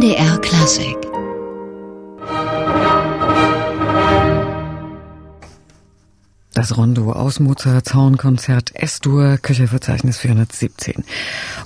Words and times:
MDR 0.00 0.40
Klassik 0.40 1.09
Das 6.60 6.76
Rondo 6.76 7.12
aus 7.12 7.40
Mozarts 7.40 7.94
Hornkonzert 7.94 8.74
S-Dur, 8.74 9.38
Köcherverzeichnis 9.38 10.18
417. 10.18 11.04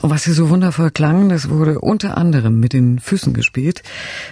Und 0.02 0.10
was 0.10 0.22
hier 0.22 0.34
so 0.34 0.50
wundervoll 0.50 0.92
klang, 0.92 1.30
das 1.30 1.48
wurde 1.48 1.80
unter 1.80 2.16
anderem 2.16 2.60
mit 2.60 2.74
den 2.74 3.00
Füßen 3.00 3.34
gespielt. 3.34 3.82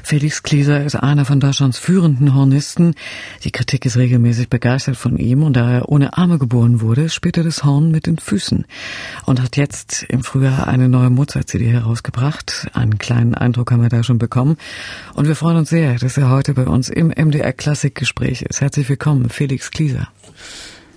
Felix 0.04 0.44
Klieser 0.44 0.84
ist 0.84 0.94
einer 0.94 1.24
von 1.24 1.40
Deutschlands 1.40 1.78
führenden 1.78 2.32
Hornisten. 2.36 2.94
Die 3.42 3.50
Kritik 3.50 3.84
ist 3.86 3.96
regelmäßig 3.96 4.50
begeistert 4.50 4.96
von 4.96 5.16
ihm 5.16 5.42
und 5.42 5.56
da 5.56 5.68
er 5.68 5.88
ohne 5.88 6.16
Arme 6.16 6.38
geboren 6.38 6.80
wurde, 6.80 7.08
spielt 7.08 7.38
er 7.38 7.42
das 7.42 7.64
Horn 7.64 7.90
mit 7.90 8.06
den 8.06 8.18
Füßen 8.18 8.64
und 9.26 9.42
hat 9.42 9.56
jetzt 9.56 10.04
im 10.04 10.22
Frühjahr 10.22 10.68
eine 10.68 10.88
neue 10.88 11.10
Mozart-CD 11.10 11.72
herausgebracht. 11.72 12.68
Einen 12.72 12.98
kleinen 12.98 13.34
Eindruck 13.34 13.72
haben 13.72 13.82
wir 13.82 13.88
da 13.88 14.04
schon 14.04 14.18
bekommen. 14.18 14.56
Und 15.14 15.26
wir 15.26 15.34
freuen 15.34 15.56
uns 15.56 15.70
sehr, 15.70 15.96
dass 15.96 16.16
er 16.16 16.30
heute 16.30 16.54
bei 16.54 16.66
uns 16.66 16.88
im 16.88 17.08
MDR 17.08 17.52
Klassikgespräch 17.52 18.42
ist. 18.42 18.60
Herzlich 18.60 18.88
willkommen, 18.88 19.28
Felix 19.28 19.72
Klieser. 19.72 20.06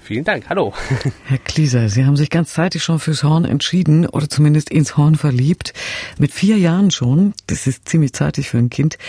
Vielen 0.06 0.24
Dank. 0.24 0.50
Hallo. 0.50 0.72
Herr 1.26 1.40
Klieser, 1.40 1.90
Sie 1.90 2.06
haben 2.06 2.16
sich 2.16 2.30
ganz 2.30 2.54
zeitig 2.54 2.84
schon 2.84 3.00
fürs 3.00 3.24
Horn 3.24 3.44
entschieden 3.44 4.06
oder 4.06 4.30
zumindest 4.30 4.70
ins 4.70 4.98
Horn 4.98 5.16
verliebt. 5.16 5.74
Mit 6.20 6.32
vier 6.32 6.60
Jahren 6.60 6.92
schon. 6.92 7.34
Das 7.48 7.66
ist 7.66 7.90
ziemlich 7.90 8.14
zeitig 8.14 8.50
für 8.50 8.60
ein 8.60 8.70
Kind, 8.70 9.00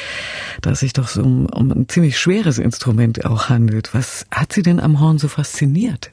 da 0.63 0.71
es 0.71 0.81
sich 0.81 0.95
doch 0.95 1.09
so 1.09 1.23
um, 1.23 1.47
um 1.47 1.71
ein 1.71 1.89
ziemlich 1.91 2.19
schweres 2.19 2.57
Instrument 2.57 3.27
auch 3.27 3.51
handelt. 3.51 3.93
Was 3.93 4.25
hat 4.31 4.55
Sie 4.55 4.63
denn 4.63 4.81
am 4.81 4.99
Horn 4.99 5.19
so 5.19 5.29
fasziniert? 5.29 6.13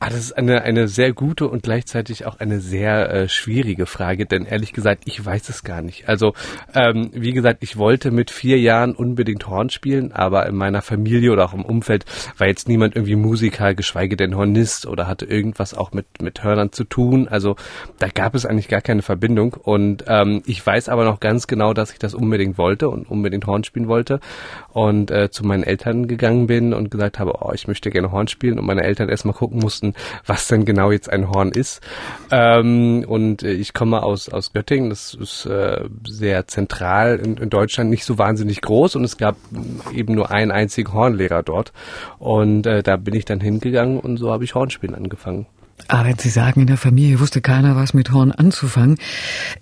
Ah, 0.00 0.10
das 0.10 0.20
ist 0.20 0.32
eine, 0.38 0.62
eine 0.62 0.86
sehr 0.86 1.12
gute 1.12 1.48
und 1.48 1.64
gleichzeitig 1.64 2.24
auch 2.24 2.38
eine 2.38 2.60
sehr 2.60 3.10
äh, 3.10 3.28
schwierige 3.28 3.84
Frage, 3.86 4.26
denn 4.26 4.44
ehrlich 4.44 4.72
gesagt, 4.72 5.02
ich 5.06 5.24
weiß 5.24 5.48
es 5.48 5.64
gar 5.64 5.82
nicht. 5.82 6.08
Also, 6.08 6.34
ähm, 6.72 7.10
wie 7.12 7.32
gesagt, 7.32 7.64
ich 7.64 7.76
wollte 7.76 8.12
mit 8.12 8.30
vier 8.30 8.60
Jahren 8.60 8.94
unbedingt 8.94 9.48
Horn 9.48 9.70
spielen, 9.70 10.12
aber 10.12 10.46
in 10.46 10.54
meiner 10.54 10.82
Familie 10.82 11.32
oder 11.32 11.46
auch 11.46 11.54
im 11.54 11.64
Umfeld 11.64 12.04
war 12.36 12.46
jetzt 12.46 12.68
niemand 12.68 12.94
irgendwie 12.94 13.16
Musiker, 13.16 13.74
geschweige 13.74 14.16
denn 14.16 14.36
Hornist 14.36 14.86
oder 14.86 15.08
hatte 15.08 15.24
irgendwas 15.24 15.74
auch 15.74 15.90
mit, 15.90 16.06
mit 16.22 16.44
Hörnern 16.44 16.70
zu 16.70 16.84
tun. 16.84 17.26
Also, 17.26 17.56
da 17.98 18.06
gab 18.06 18.36
es 18.36 18.46
eigentlich 18.46 18.68
gar 18.68 18.82
keine 18.82 19.02
Verbindung 19.02 19.54
und 19.54 20.04
ähm, 20.06 20.42
ich 20.46 20.64
weiß 20.64 20.90
aber 20.90 21.04
noch 21.04 21.18
ganz 21.18 21.48
genau, 21.48 21.74
dass 21.74 21.90
ich 21.90 21.98
das 21.98 22.14
unbedingt 22.14 22.56
wollte 22.56 22.88
und 22.88 23.10
unbedingt 23.10 23.48
Horn 23.48 23.64
spielen 23.64 23.88
wollte 23.88 24.20
und 24.72 25.10
äh, 25.10 25.28
zu 25.30 25.44
meinen 25.44 25.64
Eltern 25.64 26.06
gegangen 26.06 26.46
bin 26.46 26.72
und 26.72 26.92
gesagt 26.92 27.18
habe, 27.18 27.34
oh, 27.40 27.50
ich 27.52 27.66
möchte 27.66 27.90
gerne 27.90 28.12
Horn 28.12 28.28
spielen 28.28 28.60
und 28.60 28.64
meine 28.64 28.84
Eltern 28.84 29.08
erstmal 29.08 29.34
gucken 29.34 29.58
mussten, 29.58 29.87
wissen, 29.88 29.94
was 30.26 30.48
denn 30.48 30.64
genau 30.64 30.90
jetzt 30.90 31.10
ein 31.10 31.30
Horn 31.30 31.50
ist. 31.50 31.80
Ähm, 32.30 33.04
und 33.06 33.42
äh, 33.42 33.52
ich 33.52 33.72
komme 33.72 34.02
aus, 34.02 34.28
aus 34.28 34.52
Göttingen, 34.52 34.90
das 34.90 35.14
ist 35.14 35.46
äh, 35.46 35.84
sehr 36.06 36.46
zentral 36.46 37.18
in, 37.18 37.36
in, 37.36 37.50
Deutschland, 37.50 37.90
nicht 37.90 38.04
so 38.04 38.18
wahnsinnig 38.18 38.60
groß 38.60 38.96
und 38.96 39.04
es 39.04 39.16
gab 39.16 39.36
eben 39.94 40.14
nur 40.14 40.30
einen 40.30 40.50
einzigen 40.50 40.92
Hornlehrer 40.92 41.42
dort. 41.42 41.72
Und 42.18 42.66
äh, 42.66 42.82
da 42.82 42.96
bin 42.96 43.14
ich 43.14 43.24
dann 43.24 43.40
hingegangen 43.40 44.00
und 44.00 44.18
so 44.18 44.30
habe 44.30 44.44
ich 44.44 44.54
Hornspielen 44.54 44.94
angefangen. 44.94 45.46
Aber 45.90 46.06
wenn 46.06 46.18
Sie 46.18 46.28
sagen, 46.28 46.60
in 46.60 46.66
der 46.66 46.76
Familie 46.76 47.18
wusste 47.18 47.40
keiner 47.40 47.74
was 47.74 47.94
mit 47.94 48.12
Horn 48.12 48.30
anzufangen, 48.30 48.98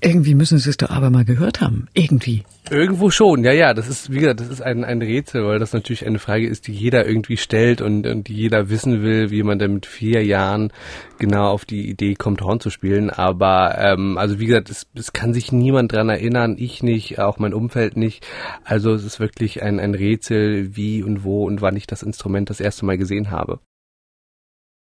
irgendwie 0.00 0.34
müssen 0.34 0.58
Sie 0.58 0.68
es 0.68 0.76
doch 0.76 0.90
aber 0.90 1.08
mal 1.10 1.24
gehört 1.24 1.60
haben. 1.60 1.86
Irgendwie. 1.94 2.42
Irgendwo 2.68 3.10
schon, 3.10 3.44
ja, 3.44 3.52
ja. 3.52 3.74
Das 3.74 3.86
ist, 3.86 4.10
wie 4.10 4.18
gesagt, 4.18 4.40
das 4.40 4.48
ist 4.48 4.60
ein, 4.60 4.84
ein 4.84 5.00
Rätsel, 5.02 5.46
weil 5.46 5.60
das 5.60 5.72
natürlich 5.72 6.04
eine 6.04 6.18
Frage 6.18 6.48
ist, 6.48 6.66
die 6.66 6.72
jeder 6.72 7.06
irgendwie 7.06 7.36
stellt 7.36 7.80
und, 7.80 8.08
und 8.08 8.26
die 8.26 8.34
jeder 8.34 8.68
wissen 8.68 9.02
will, 9.02 9.30
wie 9.30 9.44
man 9.44 9.60
denn 9.60 9.74
mit 9.74 9.86
vier 9.86 10.24
Jahren 10.24 10.72
genau 11.18 11.48
auf 11.48 11.64
die 11.64 11.88
Idee 11.88 12.14
kommt, 12.14 12.42
Horn 12.42 12.58
zu 12.58 12.70
spielen. 12.70 13.08
Aber 13.08 13.78
ähm, 13.78 14.18
also 14.18 14.40
wie 14.40 14.46
gesagt, 14.46 14.68
es, 14.68 14.88
es 14.94 15.12
kann 15.12 15.32
sich 15.32 15.52
niemand 15.52 15.92
dran 15.92 16.08
erinnern, 16.08 16.56
ich 16.58 16.82
nicht, 16.82 17.20
auch 17.20 17.38
mein 17.38 17.54
Umfeld 17.54 17.96
nicht. 17.96 18.26
Also 18.64 18.92
es 18.94 19.04
ist 19.04 19.20
wirklich 19.20 19.62
ein, 19.62 19.78
ein 19.78 19.94
Rätsel, 19.94 20.74
wie 20.74 21.04
und 21.04 21.22
wo 21.22 21.46
und 21.46 21.60
wann 21.60 21.76
ich 21.76 21.86
das 21.86 22.02
Instrument 22.02 22.50
das 22.50 22.58
erste 22.58 22.84
Mal 22.84 22.98
gesehen 22.98 23.30
habe. 23.30 23.60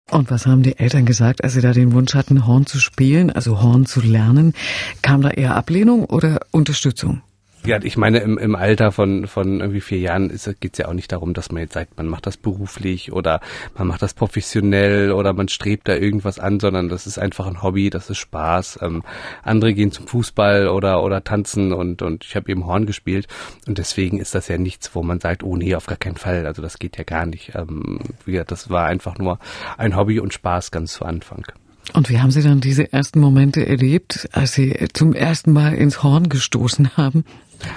Und 0.08 0.30
was 0.30 0.46
haben 0.46 0.62
die 0.62 0.78
Eltern 0.78 1.04
gesagt, 1.04 1.42
als 1.42 1.54
sie 1.54 1.60
da 1.60 1.72
den 1.72 1.92
Wunsch 1.92 2.14
hatten, 2.14 2.46
Horn 2.46 2.64
zu 2.64 2.78
spielen, 2.78 3.30
also 3.30 3.60
Horn 3.60 3.86
zu 3.86 4.00
lernen? 4.00 4.54
Kam 5.02 5.20
da 5.20 5.30
eher 5.30 5.56
Ablehnung 5.56 6.04
oder 6.04 6.38
Unterstützung? 6.52 7.22
Ja, 7.66 7.80
ich 7.82 7.96
meine, 7.96 8.18
im, 8.18 8.38
im 8.38 8.54
Alter 8.54 8.92
von, 8.92 9.26
von 9.26 9.58
irgendwie 9.58 9.80
vier 9.80 9.98
Jahren 9.98 10.28
geht 10.28 10.74
es 10.74 10.78
ja 10.78 10.86
auch 10.86 10.92
nicht 10.92 11.10
darum, 11.10 11.34
dass 11.34 11.50
man 11.50 11.62
jetzt 11.62 11.74
sagt, 11.74 11.96
man 11.96 12.06
macht 12.06 12.26
das 12.26 12.36
beruflich 12.36 13.12
oder 13.12 13.40
man 13.76 13.88
macht 13.88 14.02
das 14.02 14.14
professionell 14.14 15.10
oder 15.10 15.32
man 15.32 15.48
strebt 15.48 15.88
da 15.88 15.96
irgendwas 15.96 16.38
an, 16.38 16.60
sondern 16.60 16.88
das 16.88 17.08
ist 17.08 17.18
einfach 17.18 17.46
ein 17.48 17.64
Hobby, 17.64 17.90
das 17.90 18.08
ist 18.08 18.18
Spaß. 18.18 18.78
Ähm, 18.82 19.02
andere 19.42 19.74
gehen 19.74 19.90
zum 19.90 20.06
Fußball 20.06 20.68
oder, 20.68 21.02
oder 21.02 21.24
tanzen 21.24 21.72
und, 21.72 22.02
und 22.02 22.24
ich 22.24 22.36
habe 22.36 22.52
eben 22.52 22.66
Horn 22.66 22.86
gespielt 22.86 23.26
und 23.66 23.78
deswegen 23.78 24.20
ist 24.20 24.36
das 24.36 24.46
ja 24.46 24.58
nichts, 24.58 24.94
wo 24.94 25.02
man 25.02 25.18
sagt, 25.18 25.42
oh 25.42 25.56
nee, 25.56 25.74
auf 25.74 25.86
gar 25.86 25.98
keinen 25.98 26.16
Fall, 26.16 26.46
also 26.46 26.62
das 26.62 26.78
geht 26.78 26.96
ja 26.98 27.02
gar 27.02 27.26
nicht. 27.26 27.56
Ähm, 27.56 27.98
wie 28.24 28.40
das 28.46 28.70
war 28.70 28.86
einfach 28.86 29.18
nur 29.18 29.40
ein 29.76 29.96
Hobby 29.96 30.20
und 30.20 30.32
Spaß 30.32 30.70
ganz 30.70 30.92
zu 30.92 31.04
Anfang. 31.04 31.44
Und 31.92 32.10
wie 32.10 32.20
haben 32.20 32.30
Sie 32.30 32.42
dann 32.42 32.60
diese 32.60 32.92
ersten 32.92 33.20
Momente 33.20 33.66
erlebt, 33.66 34.28
als 34.32 34.54
Sie 34.54 34.74
zum 34.92 35.12
ersten 35.12 35.52
Mal 35.52 35.74
ins 35.74 36.02
Horn 36.02 36.28
gestoßen 36.28 36.96
haben? 36.96 37.24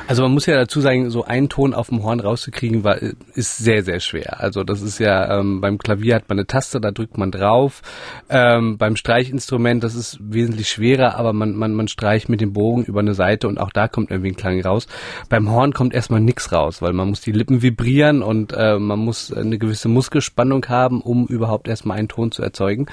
Also 0.08 0.24
man 0.24 0.32
muss 0.32 0.46
ja 0.46 0.56
dazu 0.56 0.82
sagen, 0.82 1.10
so 1.10 1.24
einen 1.24 1.50
Ton 1.50 1.74
auf 1.74 1.90
dem 1.90 2.04
Horn 2.04 2.20
rauszukriegen, 2.20 2.84
war, 2.84 2.98
ist 3.34 3.58
sehr, 3.58 3.84
sehr 3.84 4.00
schwer. 4.00 4.40
Also 4.40 4.64
das 4.64 4.82
ist 4.82 5.00
ja, 5.00 5.40
ähm, 5.40 5.62
beim 5.62 5.78
Klavier 5.78 6.16
hat 6.16 6.30
man 6.30 6.40
eine 6.40 6.48
Taste, 6.48 6.82
da 6.82 6.92
drückt 6.92 7.18
man 7.18 7.32
drauf. 7.32 7.82
Ähm, 8.30 8.78
beim 8.78 8.96
Streichinstrument, 8.96 9.84
das 9.84 9.96
ist 9.96 10.18
wesentlich 10.22 10.70
schwerer, 10.70 11.16
aber 11.16 11.34
man, 11.34 11.56
man, 11.56 11.74
man 11.74 11.88
streicht 11.88 12.30
mit 12.30 12.42
dem 12.42 12.54
Bogen 12.54 12.84
über 12.84 13.00
eine 13.00 13.14
Seite 13.14 13.48
und 13.48 13.60
auch 13.60 13.70
da 13.72 13.88
kommt 13.88 14.12
irgendwie 14.12 14.32
ein 14.32 14.36
Klang 14.36 14.60
raus. 14.62 14.88
Beim 15.30 15.50
Horn 15.50 15.74
kommt 15.74 15.94
erstmal 15.94 16.22
nichts 16.22 16.52
raus, 16.52 16.82
weil 16.82 16.94
man 16.94 17.10
muss 17.10 17.22
die 17.22 17.32
Lippen 17.32 17.62
vibrieren 17.62 18.22
und 18.24 18.54
äh, 18.54 18.80
man 18.80 19.00
muss 19.00 19.32
eine 19.32 19.58
gewisse 19.58 19.90
Muskelspannung 19.90 20.66
haben, 20.68 21.02
um 21.02 21.28
überhaupt 21.28 21.68
erstmal 21.68 21.98
einen 21.98 22.08
Ton 22.08 22.32
zu 22.32 22.42
erzeugen. 22.42 22.88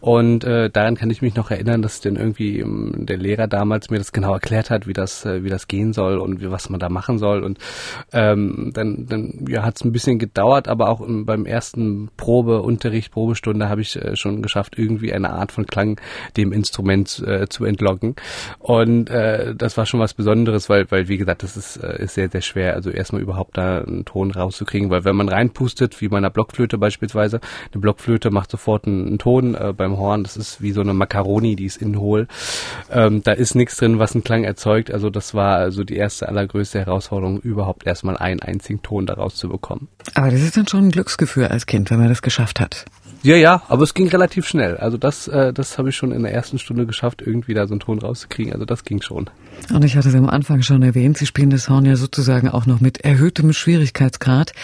Und 0.00 0.44
äh, 0.44 0.70
daran 0.70 0.96
kann 0.96 1.10
ich 1.10 1.22
mich 1.22 1.34
noch 1.34 1.50
erinnern, 1.50 1.82
dass 1.82 2.00
denn 2.00 2.16
irgendwie 2.16 2.60
ähm, 2.60 3.06
der 3.06 3.16
Lehrer 3.16 3.48
damals 3.48 3.90
mir 3.90 3.98
das 3.98 4.12
genau 4.12 4.32
erklärt 4.32 4.70
hat, 4.70 4.86
wie 4.86 4.92
das, 4.92 5.24
äh, 5.24 5.42
wie 5.42 5.50
das 5.50 5.68
gehen 5.68 5.92
soll 5.92 6.18
und 6.18 6.29
was 6.38 6.70
man 6.70 6.80
da 6.80 6.88
machen 6.88 7.18
soll. 7.18 7.42
Und 7.42 7.58
ähm, 8.12 8.70
dann, 8.74 9.06
dann 9.06 9.44
ja, 9.48 9.62
hat 9.62 9.76
es 9.76 9.84
ein 9.84 9.92
bisschen 9.92 10.18
gedauert, 10.18 10.68
aber 10.68 10.88
auch 10.88 11.00
im, 11.00 11.26
beim 11.26 11.46
ersten 11.46 12.10
Probeunterricht, 12.16 13.12
Probestunde 13.12 13.68
habe 13.68 13.80
ich 13.80 13.96
äh, 13.96 14.16
schon 14.16 14.42
geschafft, 14.42 14.78
irgendwie 14.78 15.12
eine 15.12 15.30
Art 15.30 15.52
von 15.52 15.66
Klang 15.66 16.00
dem 16.36 16.52
Instrument 16.52 17.22
äh, 17.26 17.48
zu 17.48 17.64
entlocken. 17.64 18.16
Und 18.58 19.10
äh, 19.10 19.54
das 19.54 19.76
war 19.76 19.86
schon 19.86 20.00
was 20.00 20.14
Besonderes, 20.14 20.68
weil, 20.68 20.90
weil 20.90 21.08
wie 21.08 21.18
gesagt, 21.18 21.42
das 21.42 21.56
ist, 21.56 21.76
äh, 21.76 22.04
ist 22.04 22.14
sehr, 22.14 22.28
sehr 22.30 22.42
schwer. 22.42 22.74
Also 22.74 22.90
erstmal 22.90 23.22
überhaupt 23.22 23.56
da 23.56 23.78
einen 23.78 24.04
Ton 24.04 24.30
rauszukriegen, 24.30 24.90
weil 24.90 25.04
wenn 25.04 25.16
man 25.16 25.28
reinpustet, 25.28 26.00
wie 26.00 26.08
bei 26.08 26.18
einer 26.18 26.30
Blockflöte 26.30 26.78
beispielsweise, 26.78 27.40
eine 27.72 27.80
Blockflöte 27.80 28.30
macht 28.30 28.50
sofort 28.50 28.86
einen, 28.86 29.06
einen 29.06 29.18
Ton 29.18 29.54
äh, 29.54 29.72
beim 29.76 29.98
Horn. 29.98 30.22
Das 30.22 30.36
ist 30.36 30.62
wie 30.62 30.72
so 30.72 30.80
eine 30.80 30.94
Macaroni, 30.94 31.56
die 31.56 31.66
ist 31.66 31.80
innen 31.80 31.98
hohl. 31.98 32.26
Ähm, 32.90 33.22
da 33.22 33.32
ist 33.32 33.54
nichts 33.54 33.76
drin, 33.76 33.98
was 33.98 34.14
einen 34.14 34.24
Klang 34.24 34.44
erzeugt. 34.44 34.90
Also 34.90 35.10
das 35.10 35.34
war 35.34 35.56
also 35.56 35.84
die 35.84 35.96
erste 35.96 36.19
erste, 36.20 36.28
allergrößte 36.28 36.78
Herausforderung, 36.80 37.40
überhaupt 37.40 37.86
erstmal 37.86 38.16
einen 38.16 38.40
einzigen 38.40 38.82
Ton 38.82 39.06
daraus 39.06 39.36
zu 39.36 39.48
bekommen. 39.48 39.88
Aber 40.14 40.30
das 40.30 40.40
ist 40.40 40.56
dann 40.56 40.68
schon 40.68 40.86
ein 40.86 40.90
Glücksgefühl 40.90 41.46
als 41.46 41.66
Kind, 41.66 41.90
wenn 41.90 41.98
man 41.98 42.08
das 42.08 42.22
geschafft 42.22 42.60
hat. 42.60 42.84
Ja, 43.22 43.36
ja, 43.36 43.62
aber 43.68 43.82
es 43.82 43.92
ging 43.92 44.08
relativ 44.08 44.46
schnell. 44.46 44.78
Also 44.78 44.96
das, 44.96 45.28
äh, 45.28 45.52
das 45.52 45.76
habe 45.76 45.90
ich 45.90 45.96
schon 45.96 46.10
in 46.10 46.22
der 46.22 46.32
ersten 46.32 46.58
Stunde 46.58 46.86
geschafft, 46.86 47.20
irgendwie 47.20 47.52
da 47.52 47.66
so 47.66 47.74
einen 47.74 47.80
Ton 47.80 47.98
rauszukriegen. 47.98 48.54
Also 48.54 48.64
das 48.64 48.84
ging 48.84 49.02
schon. 49.02 49.28
Und 49.70 49.84
ich 49.84 49.96
hatte 49.96 50.08
es 50.08 50.14
am 50.14 50.28
Anfang 50.28 50.62
schon 50.62 50.82
erwähnt, 50.82 51.18
Sie 51.18 51.26
spielen 51.26 51.50
das 51.50 51.68
Horn 51.68 51.84
ja 51.84 51.96
sozusagen 51.96 52.48
auch 52.48 52.64
noch 52.64 52.80
mit 52.80 53.02
erhöhtem 53.02 53.52
Schwierigkeitsgrad, 53.52 54.54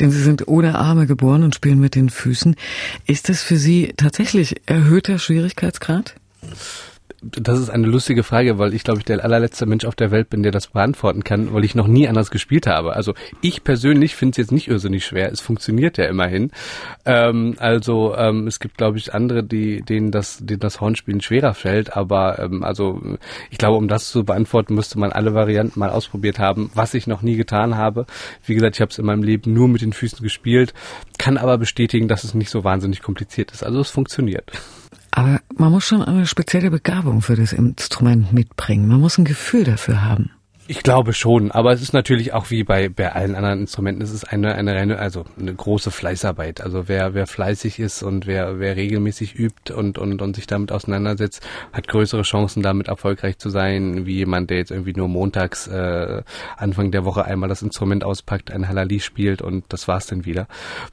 denn 0.00 0.10
Sie 0.10 0.22
sind 0.22 0.48
ohne 0.48 0.78
Arme 0.78 1.06
geboren 1.06 1.42
und 1.42 1.54
spielen 1.54 1.80
mit 1.80 1.94
den 1.94 2.08
Füßen. 2.08 2.56
Ist 3.04 3.28
das 3.28 3.42
für 3.42 3.56
Sie 3.56 3.92
tatsächlich 3.98 4.62
erhöhter 4.64 5.18
Schwierigkeitsgrad? 5.18 6.14
Das 7.20 7.58
ist 7.58 7.70
eine 7.70 7.86
lustige 7.86 8.22
Frage, 8.22 8.58
weil 8.58 8.74
ich 8.74 8.84
glaube 8.84 9.00
ich 9.00 9.04
der 9.04 9.24
allerletzte 9.24 9.66
Mensch 9.66 9.84
auf 9.84 9.96
der 9.96 10.12
Welt 10.12 10.30
bin, 10.30 10.44
der 10.44 10.52
das 10.52 10.68
beantworten 10.68 11.24
kann, 11.24 11.52
weil 11.52 11.64
ich 11.64 11.74
noch 11.74 11.88
nie 11.88 12.06
anders 12.06 12.30
gespielt 12.30 12.68
habe. 12.68 12.94
Also 12.94 13.14
ich 13.40 13.64
persönlich 13.64 14.14
finde 14.14 14.32
es 14.32 14.36
jetzt 14.36 14.52
nicht 14.52 14.68
irrsinnig 14.68 15.04
schwer. 15.04 15.32
Es 15.32 15.40
funktioniert 15.40 15.98
ja 15.98 16.04
immerhin. 16.04 16.52
Ähm, 17.04 17.56
also 17.58 18.14
ähm, 18.16 18.46
es 18.46 18.60
gibt 18.60 18.76
glaube 18.76 18.98
ich 18.98 19.14
andere, 19.14 19.42
die 19.42 19.82
denen 19.82 20.12
das, 20.12 20.38
denen 20.40 20.60
das 20.60 20.80
Hornspielen 20.80 21.20
schwerer 21.20 21.54
fällt. 21.54 21.96
Aber 21.96 22.38
ähm, 22.38 22.62
also 22.62 23.00
ich 23.50 23.58
glaube, 23.58 23.78
um 23.78 23.88
das 23.88 24.10
zu 24.10 24.24
beantworten, 24.24 24.74
müsste 24.74 24.98
man 25.00 25.10
alle 25.10 25.34
Varianten 25.34 25.80
mal 25.80 25.90
ausprobiert 25.90 26.38
haben, 26.38 26.70
was 26.74 26.94
ich 26.94 27.08
noch 27.08 27.22
nie 27.22 27.36
getan 27.36 27.76
habe. 27.76 28.06
Wie 28.46 28.54
gesagt, 28.54 28.76
ich 28.76 28.80
habe 28.80 28.90
es 28.90 28.98
in 28.98 29.06
meinem 29.06 29.24
Leben 29.24 29.52
nur 29.52 29.66
mit 29.66 29.82
den 29.82 29.92
Füßen 29.92 30.22
gespielt, 30.22 30.72
kann 31.18 31.36
aber 31.36 31.58
bestätigen, 31.58 32.06
dass 32.06 32.22
es 32.22 32.34
nicht 32.34 32.50
so 32.50 32.62
wahnsinnig 32.62 33.02
kompliziert 33.02 33.50
ist. 33.50 33.64
Also 33.64 33.80
es 33.80 33.90
funktioniert. 33.90 34.52
Aber 35.18 35.40
man 35.56 35.72
muss 35.72 35.84
schon 35.84 36.02
eine 36.02 36.28
spezielle 36.28 36.70
Begabung 36.70 37.22
für 37.22 37.34
das 37.34 37.52
Instrument 37.52 38.32
mitbringen. 38.32 38.86
Man 38.86 39.00
muss 39.00 39.18
ein 39.18 39.24
Gefühl 39.24 39.64
dafür 39.64 40.04
haben. 40.04 40.30
Ich 40.70 40.82
glaube 40.82 41.14
schon, 41.14 41.50
aber 41.50 41.72
es 41.72 41.80
ist 41.80 41.94
natürlich 41.94 42.34
auch 42.34 42.50
wie 42.50 42.62
bei, 42.62 42.90
bei 42.90 43.10
allen 43.10 43.34
anderen 43.36 43.60
Instrumenten, 43.60 44.02
es 44.02 44.10
ist 44.10 44.24
eine, 44.24 44.54
eine 44.54 44.74
reine, 44.74 44.98
also 44.98 45.24
eine 45.40 45.54
große 45.54 45.90
Fleißarbeit. 45.90 46.60
Also 46.60 46.88
wer, 46.88 47.14
wer 47.14 47.26
fleißig 47.26 47.78
ist 47.78 48.02
und 48.02 48.26
wer, 48.26 48.60
wer 48.60 48.76
regelmäßig 48.76 49.34
übt 49.34 49.72
und, 49.72 49.96
und, 49.96 50.20
und 50.20 50.36
sich 50.36 50.46
damit 50.46 50.70
auseinandersetzt, 50.70 51.40
hat 51.72 51.88
größere 51.88 52.20
Chancen, 52.20 52.62
damit 52.62 52.88
erfolgreich 52.88 53.38
zu 53.38 53.48
sein, 53.48 54.04
wie 54.04 54.16
jemand, 54.16 54.50
der 54.50 54.58
jetzt 54.58 54.70
irgendwie 54.70 54.92
nur 54.92 55.08
montags 55.08 55.68
äh, 55.68 56.22
Anfang 56.58 56.90
der 56.90 57.06
Woche 57.06 57.24
einmal 57.24 57.48
das 57.48 57.62
Instrument 57.62 58.04
auspackt, 58.04 58.50
ein 58.50 58.68
Halali 58.68 59.00
spielt 59.00 59.40
und 59.40 59.64
das 59.70 59.88
war's 59.88 60.06
dann 60.06 60.26
wieder. 60.26 60.48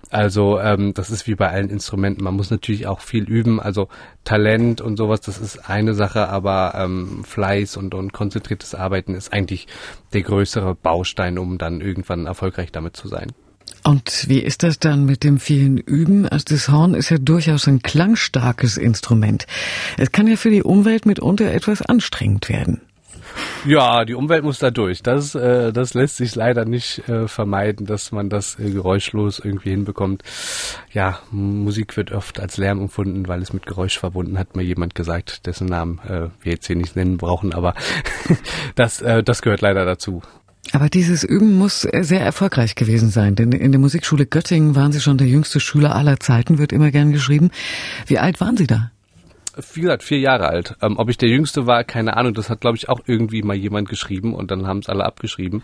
Also 0.10 0.58
ähm, 0.58 0.94
das 0.94 1.10
ist 1.10 1.28
wie 1.28 1.36
bei 1.36 1.50
allen 1.50 1.70
Instrumenten. 1.70 2.24
Man 2.24 2.36
muss 2.36 2.50
natürlich 2.50 2.88
auch 2.88 3.02
viel 3.02 3.26
üben. 3.26 3.60
Also 3.60 3.90
Talent 4.24 4.80
und 4.80 4.96
sowas, 4.96 5.20
das 5.20 5.38
ist 5.38 5.70
eine 5.70 5.96
Sache, 5.96 6.30
aber 6.30 6.76
ähm, 6.78 7.26
Fleiß 7.26 7.76
und, 7.76 7.94
und 7.94 8.14
konzentriertes 8.14 8.74
Arbeiten 8.74 9.14
ist 9.14 9.34
eigentlich 9.34 9.65
der 10.14 10.22
größere 10.22 10.76
Baustein, 10.76 11.38
um 11.38 11.58
dann 11.58 11.82
irgendwann 11.82 12.26
erfolgreich 12.26 12.72
damit 12.72 12.96
zu 12.96 13.08
sein. 13.08 13.32
Und 13.84 14.28
wie 14.28 14.40
ist 14.40 14.64
das 14.64 14.80
dann 14.80 15.06
mit 15.06 15.24
dem 15.24 15.40
vielen 15.40 15.78
Üben? 15.78 16.28
Also 16.28 16.46
das 16.50 16.70
Horn 16.70 16.96
ist 16.96 17.12
ja 17.12 17.18
durchaus 17.20 17.68
ein 17.68 17.84
klangstarkes 17.84 18.78
Instrument. 18.78 19.46
Es 19.98 20.12
kann 20.12 20.28
ja 20.28 20.38
für 20.38 20.50
die 20.50 20.64
Umwelt 20.64 21.06
mitunter 21.06 21.52
etwas 21.52 21.84
anstrengend 21.84 22.50
werden. 22.50 22.82
Ja, 23.66 24.06
die 24.06 24.14
Umwelt 24.14 24.44
muss 24.44 24.60
da 24.60 24.70
durch. 24.70 25.02
Das, 25.02 25.34
äh, 25.34 25.74
das 25.74 25.94
lässt 25.94 26.18
sich 26.18 26.36
leider 26.36 26.66
nicht 26.66 27.08
äh, 27.10 27.28
vermeiden, 27.28 27.86
dass 27.86 28.12
man 28.12 28.30
das 28.30 28.60
äh, 28.60 28.70
geräuschlos 28.70 29.40
irgendwie 29.40 29.72
hinbekommt. 29.72 30.24
Ja, 30.92 31.20
Musik 31.32 31.98
wird 31.98 32.12
oft 32.12 32.40
als 32.40 32.58
Lärm 32.58 32.80
empfunden, 32.80 33.28
weil 33.28 33.42
es 33.42 33.54
mit 33.54 33.66
Geräusch 33.66 33.98
verbunden 33.98 34.38
hat 34.38 34.56
mir 34.56 34.64
jemand 34.64 34.94
gesagt, 34.94 35.48
dessen 35.48 35.68
Namen 35.68 36.00
äh, 36.08 36.30
wir 36.42 36.54
jetzt 36.54 36.68
hier 36.68 36.76
nicht 36.76 36.96
nennen 36.96 37.18
brauchen, 37.18 37.54
aber 37.54 37.74
das, 38.76 39.02
äh, 39.02 39.24
das 39.24 39.42
gehört 39.42 39.62
leider 39.62 39.86
dazu. 39.86 40.22
Aber 40.72 40.90
dieses 40.90 41.24
Üben 41.24 41.58
muss 41.58 41.82
sehr 41.82 42.22
erfolgreich 42.22 42.76
gewesen 42.76 43.10
sein, 43.10 43.36
denn 43.36 43.52
in 43.52 43.72
der 43.72 43.80
Musikschule 43.80 44.26
Göttingen 44.26 44.76
waren 44.76 44.92
Sie 44.92 45.02
schon 45.02 45.18
der 45.18 45.28
jüngste 45.28 45.60
Schüler 45.60 45.96
aller 45.96 46.20
Zeiten, 46.20 46.58
wird 46.58 46.74
immer 46.74 46.92
gern 46.92 47.12
geschrieben. 47.12 47.52
Wie 48.08 48.18
alt 48.18 48.42
waren 48.42 48.58
Sie 48.58 48.68
da? 48.68 48.92
Wie 49.74 49.96
vier 50.00 50.20
Jahre 50.20 50.48
alt. 50.48 50.76
Ähm, 50.82 50.98
ob 50.98 51.10
ich 51.10 51.18
der 51.18 51.30
Jüngste 51.30 51.68
war, 51.68 51.84
keine 51.84 52.18
Ahnung. 52.18 52.34
Das 52.34 52.50
hat, 52.50 52.62
glaube 52.62 52.78
ich, 52.78 52.90
auch 52.90 53.02
irgendwie 53.06 53.42
mal 53.42 53.56
jemand 53.56 53.90
geschrieben 53.90 54.34
und 54.34 54.52
dann 54.52 54.68
haben 54.68 54.80
es 54.80 54.90
alle 54.90 55.06
abgeschrieben. 55.06 55.64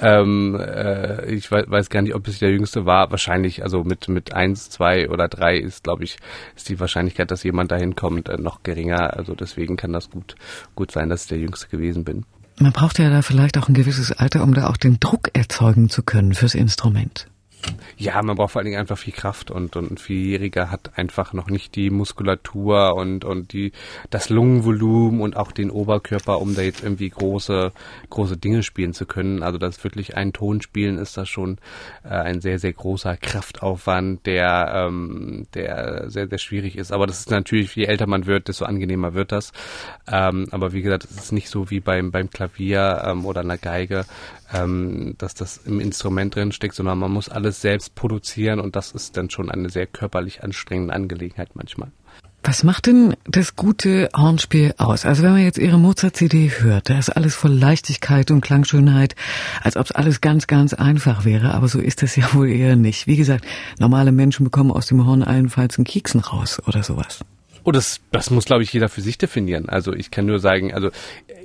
Ähm, 0.00 0.58
äh, 0.58 1.32
ich 1.32 1.50
weiß, 1.50 1.64
weiß, 1.68 1.90
gar 1.90 2.02
nicht, 2.02 2.14
ob 2.14 2.26
ich 2.28 2.38
der 2.38 2.50
Jüngste 2.50 2.86
war. 2.86 3.10
Wahrscheinlich, 3.10 3.62
also 3.62 3.84
mit 3.84 4.08
mit 4.08 4.34
eins, 4.34 4.70
zwei 4.70 5.08
oder 5.08 5.28
drei 5.28 5.56
ist, 5.56 5.84
glaube 5.84 6.04
ich, 6.04 6.18
ist 6.56 6.68
die 6.68 6.80
Wahrscheinlichkeit, 6.80 7.30
dass 7.30 7.42
jemand 7.42 7.70
dahin 7.70 7.94
kommt, 7.94 8.28
äh, 8.28 8.36
noch 8.36 8.62
geringer. 8.62 9.16
Also 9.16 9.34
deswegen 9.34 9.76
kann 9.76 9.92
das 9.92 10.10
gut 10.10 10.34
gut 10.74 10.90
sein, 10.90 11.08
dass 11.08 11.22
ich 11.22 11.28
der 11.28 11.38
Jüngste 11.38 11.68
gewesen 11.68 12.04
bin. 12.04 12.24
Man 12.58 12.72
braucht 12.72 12.98
ja 12.98 13.08
da 13.08 13.22
vielleicht 13.22 13.56
auch 13.56 13.68
ein 13.68 13.74
gewisses 13.74 14.12
Alter, 14.12 14.42
um 14.42 14.52
da 14.52 14.68
auch 14.68 14.76
den 14.76 15.00
Druck 15.00 15.30
erzeugen 15.32 15.88
zu 15.88 16.02
können 16.02 16.34
fürs 16.34 16.54
Instrument. 16.54 17.26
Ja, 17.96 18.22
man 18.22 18.36
braucht 18.36 18.52
vor 18.52 18.60
allen 18.60 18.66
Dingen 18.66 18.80
einfach 18.80 18.96
viel 18.96 19.12
Kraft 19.12 19.50
und, 19.50 19.76
und 19.76 19.90
ein 19.90 19.98
Vierjähriger 19.98 20.70
hat 20.70 20.96
einfach 20.96 21.34
noch 21.34 21.48
nicht 21.48 21.76
die 21.76 21.90
Muskulatur 21.90 22.94
und, 22.94 23.24
und 23.24 23.52
die, 23.52 23.72
das 24.08 24.30
Lungenvolumen 24.30 25.20
und 25.20 25.36
auch 25.36 25.52
den 25.52 25.70
Oberkörper, 25.70 26.40
um 26.40 26.54
da 26.54 26.62
jetzt 26.62 26.82
irgendwie 26.82 27.10
große, 27.10 27.72
große 28.08 28.38
Dinge 28.38 28.62
spielen 28.62 28.94
zu 28.94 29.04
können. 29.04 29.42
Also 29.42 29.58
das 29.58 29.84
wirklich 29.84 30.16
ein 30.16 30.32
Ton 30.32 30.62
spielen 30.62 30.96
ist 30.96 31.16
das 31.16 31.28
schon 31.28 31.58
äh, 32.04 32.08
ein 32.08 32.40
sehr, 32.40 32.58
sehr 32.58 32.72
großer 32.72 33.18
Kraftaufwand, 33.18 34.24
der, 34.24 34.86
ähm, 34.88 35.46
der 35.52 36.08
sehr, 36.08 36.28
sehr 36.28 36.38
schwierig 36.38 36.76
ist. 36.76 36.92
Aber 36.92 37.06
das 37.06 37.20
ist 37.20 37.30
natürlich, 37.30 37.76
je 37.76 37.84
älter 37.84 38.06
man 38.06 38.24
wird, 38.24 38.48
desto 38.48 38.64
angenehmer 38.64 39.12
wird 39.12 39.32
das. 39.32 39.52
Ähm, 40.10 40.48
aber 40.52 40.72
wie 40.72 40.82
gesagt, 40.82 41.04
es 41.04 41.16
ist 41.16 41.32
nicht 41.32 41.50
so 41.50 41.70
wie 41.70 41.80
beim, 41.80 42.10
beim 42.10 42.30
Klavier 42.30 43.02
ähm, 43.04 43.26
oder 43.26 43.40
einer 43.40 43.58
Geige, 43.58 44.06
ähm, 44.52 45.14
dass 45.18 45.34
das 45.34 45.58
im 45.58 45.80
Instrument 45.80 46.34
drin 46.34 46.52
steckt, 46.52 46.74
sondern 46.74 46.98
man 46.98 47.12
muss 47.12 47.28
alles 47.28 47.60
selbst 47.60 47.94
produzieren 47.94 48.60
und 48.60 48.76
das 48.76 48.92
ist 48.92 49.16
dann 49.16 49.30
schon 49.30 49.50
eine 49.50 49.70
sehr 49.70 49.86
körperlich 49.86 50.42
anstrengende 50.42 50.94
Angelegenheit 50.94 51.50
manchmal. 51.54 51.90
Was 52.42 52.64
macht 52.64 52.86
denn 52.86 53.16
das 53.24 53.54
gute 53.54 54.08
Hornspiel 54.16 54.74
aus? 54.78 55.04
Also 55.04 55.22
wenn 55.22 55.32
man 55.32 55.42
jetzt 55.42 55.58
Ihre 55.58 55.78
Mozart-CD 55.78 56.50
hört, 56.60 56.88
da 56.88 56.98
ist 56.98 57.10
alles 57.10 57.34
voll 57.34 57.52
Leichtigkeit 57.52 58.30
und 58.30 58.40
Klangschönheit, 58.40 59.14
als 59.62 59.76
ob 59.76 59.84
es 59.84 59.92
alles 59.92 60.22
ganz, 60.22 60.46
ganz 60.46 60.72
einfach 60.72 61.26
wäre, 61.26 61.52
aber 61.52 61.68
so 61.68 61.80
ist 61.80 62.02
es 62.02 62.16
ja 62.16 62.32
wohl 62.32 62.48
eher 62.48 62.76
nicht. 62.76 63.06
Wie 63.06 63.16
gesagt, 63.16 63.44
normale 63.78 64.10
Menschen 64.10 64.44
bekommen 64.44 64.70
aus 64.70 64.86
dem 64.86 65.06
Horn 65.06 65.22
allenfalls 65.22 65.76
einen 65.76 65.84
Kieksen 65.84 66.20
raus 66.20 66.62
oder 66.66 66.82
sowas. 66.82 67.20
Oh, 67.64 67.72
das, 67.72 68.00
das 68.10 68.30
muss, 68.30 68.46
glaube 68.46 68.62
ich, 68.62 68.72
jeder 68.72 68.88
für 68.88 69.02
sich 69.02 69.18
definieren. 69.18 69.68
Also 69.68 69.92
ich 69.92 70.10
kann 70.10 70.24
nur 70.24 70.38
sagen, 70.38 70.72
also 70.72 70.90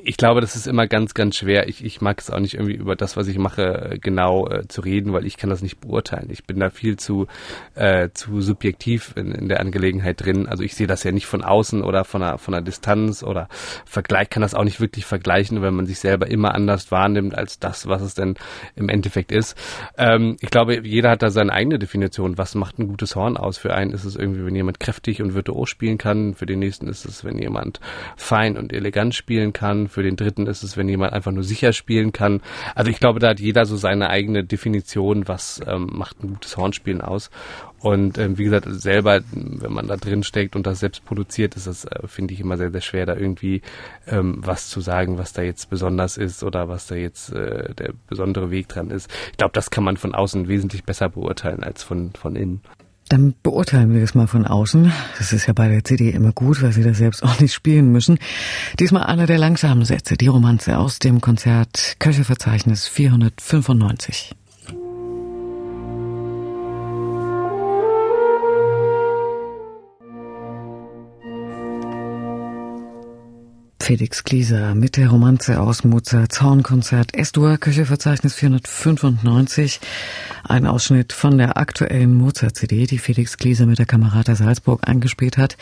ich 0.07 0.17
glaube, 0.17 0.39
das 0.39 0.55
ist 0.55 0.67
immer 0.67 0.85
ganz, 0.85 1.15
ganz 1.15 1.35
schwer. 1.35 1.67
Ich, 1.67 1.83
ich 1.83 1.99
mag 1.99 2.19
es 2.19 2.29
auch 2.29 2.39
nicht 2.39 2.53
irgendwie 2.53 2.75
über 2.75 2.95
das, 2.95 3.17
was 3.17 3.27
ich 3.27 3.39
mache, 3.39 3.97
genau 3.99 4.47
äh, 4.47 4.67
zu 4.67 4.81
reden, 4.81 5.13
weil 5.13 5.25
ich 5.25 5.35
kann 5.35 5.49
das 5.49 5.63
nicht 5.63 5.79
beurteilen. 5.79 6.27
Ich 6.29 6.45
bin 6.45 6.59
da 6.59 6.69
viel 6.69 6.97
zu, 6.97 7.25
äh, 7.73 8.09
zu 8.13 8.39
subjektiv 8.41 9.13
in, 9.15 9.31
in 9.31 9.49
der 9.49 9.61
Angelegenheit 9.61 10.23
drin. 10.23 10.47
Also 10.47 10.61
ich 10.61 10.75
sehe 10.75 10.85
das 10.85 11.03
ja 11.03 11.11
nicht 11.11 11.25
von 11.25 11.43
außen 11.43 11.81
oder 11.81 12.03
von 12.03 12.21
einer, 12.21 12.37
von 12.37 12.53
einer 12.53 12.63
Distanz 12.63 13.23
oder 13.23 13.47
Vergleich 13.85 14.29
kann 14.29 14.41
das 14.41 14.53
auch 14.53 14.63
nicht 14.63 14.79
wirklich 14.79 15.05
vergleichen, 15.05 15.63
wenn 15.63 15.73
man 15.73 15.87
sich 15.87 15.99
selber 15.99 16.27
immer 16.27 16.53
anders 16.53 16.91
wahrnimmt 16.91 17.35
als 17.35 17.59
das, 17.59 17.87
was 17.87 18.03
es 18.03 18.13
denn 18.13 18.35
im 18.75 18.89
Endeffekt 18.89 19.31
ist. 19.31 19.57
Ähm, 19.97 20.37
ich 20.39 20.51
glaube, 20.51 20.85
jeder 20.85 21.09
hat 21.09 21.23
da 21.23 21.31
seine 21.31 21.51
eigene 21.51 21.79
Definition. 21.79 22.37
Was 22.37 22.53
macht 22.53 22.77
ein 22.77 22.87
gutes 22.87 23.15
Horn 23.15 23.37
aus? 23.37 23.57
Für 23.57 23.73
einen 23.73 23.89
ist 23.89 24.05
es 24.05 24.15
irgendwie, 24.15 24.45
wenn 24.45 24.55
jemand 24.55 24.79
kräftig 24.79 25.23
und 25.23 25.33
virtuos 25.33 25.69
spielen 25.69 25.97
kann. 25.97 26.35
Für 26.35 26.45
den 26.45 26.59
nächsten 26.59 26.87
ist 26.87 27.05
es, 27.05 27.23
wenn 27.23 27.39
jemand 27.39 27.79
fein 28.17 28.55
und 28.55 28.71
elegant 28.71 29.15
spielen 29.15 29.51
kann 29.51 29.87
für 29.95 30.03
den 30.03 30.17
dritten 30.17 30.45
ist 30.45 30.61
es, 30.61 30.75
wenn 30.75 30.89
jemand 30.89 31.13
einfach 31.13 31.31
nur 31.31 31.43
sicher 31.43 31.71
spielen 31.71 32.11
kann. 32.11 32.41
Also 32.75 32.91
ich 32.91 32.99
glaube, 32.99 33.19
da 33.19 33.29
hat 33.29 33.39
jeder 33.39 33.65
so 33.65 33.77
seine 33.77 34.09
eigene 34.09 34.43
Definition, 34.43 35.27
was 35.27 35.61
ähm, 35.65 35.89
macht 35.93 36.21
ein 36.21 36.29
gutes 36.31 36.57
Hornspielen 36.57 37.01
aus. 37.01 37.31
Und 37.79 38.17
ähm, 38.17 38.37
wie 38.37 38.43
gesagt, 38.43 38.65
selber, 38.69 39.21
wenn 39.31 39.71
man 39.71 39.87
da 39.87 39.95
drin 39.95 40.23
steckt 40.23 40.55
und 40.55 40.65
das 40.65 40.79
selbst 40.79 41.05
produziert, 41.05 41.55
ist 41.55 41.67
das, 41.67 41.85
äh, 41.85 42.07
finde 42.07 42.33
ich, 42.33 42.39
immer 42.39 42.57
sehr, 42.57 42.71
sehr 42.71 42.81
schwer, 42.81 43.05
da 43.05 43.15
irgendwie 43.15 43.61
ähm, 44.07 44.37
was 44.39 44.69
zu 44.69 44.81
sagen, 44.81 45.17
was 45.17 45.33
da 45.33 45.43
jetzt 45.43 45.69
besonders 45.69 46.17
ist 46.17 46.43
oder 46.43 46.67
was 46.67 46.87
da 46.87 46.95
jetzt 46.95 47.31
äh, 47.31 47.73
der 47.75 47.93
besondere 48.07 48.51
Weg 48.51 48.67
dran 48.67 48.89
ist. 48.89 49.09
Ich 49.31 49.37
glaube, 49.37 49.53
das 49.53 49.69
kann 49.69 49.83
man 49.83 49.97
von 49.97 50.13
außen 50.13 50.47
wesentlich 50.47 50.83
besser 50.83 51.09
beurteilen 51.09 51.63
als 51.63 51.83
von, 51.83 52.11
von 52.13 52.35
innen. 52.35 52.61
Dann 53.15 53.33
beurteilen 53.43 53.93
wir 53.93 54.03
es 54.03 54.13
mal 54.13 54.27
von 54.27 54.45
außen. 54.45 54.91
Das 55.17 55.31
ist 55.31 55.45
ja 55.45 55.53
bei 55.53 55.69
der 55.69 55.85
CD 55.85 56.09
immer 56.09 56.33
gut, 56.33 56.61
weil 56.61 56.73
Sie 56.73 56.83
das 56.83 56.97
selbst 56.97 57.23
auch 57.23 57.39
nicht 57.39 57.53
spielen 57.53 57.89
müssen. 57.89 58.19
Diesmal 58.77 59.03
einer 59.03 59.25
der 59.25 59.37
langsamen 59.37 59.85
Sätze, 59.85 60.17
die 60.17 60.27
Romanze 60.27 60.77
aus 60.77 60.99
dem 60.99 61.21
Konzert 61.21 61.95
Köcheverzeichnis 61.99 62.89
495. 62.89 64.35
Felix 73.85 74.23
Glieser 74.23 74.73
mit 74.73 74.97
der 74.97 75.09
Romanze 75.09 75.61
aus 75.61 75.83
Mozarts 75.83 76.41
Hornkonzert 76.41 77.13
S-Dur, 77.13 77.59
Köcheverzeichnis 77.59 78.33
495. 78.33 79.79
Ein 80.43 80.65
Ausschnitt 80.65 81.13
von 81.13 81.37
der 81.37 81.57
aktuellen 81.57 82.15
Mozart-CD, 82.15 82.87
die 82.87 82.97
Felix 82.97 83.37
Glieser 83.37 83.67
mit 83.67 83.77
der 83.77 83.85
Kamerata 83.85 84.33
Salzburg 84.33 84.87
eingespielt 84.87 85.37
hat. 85.37 85.55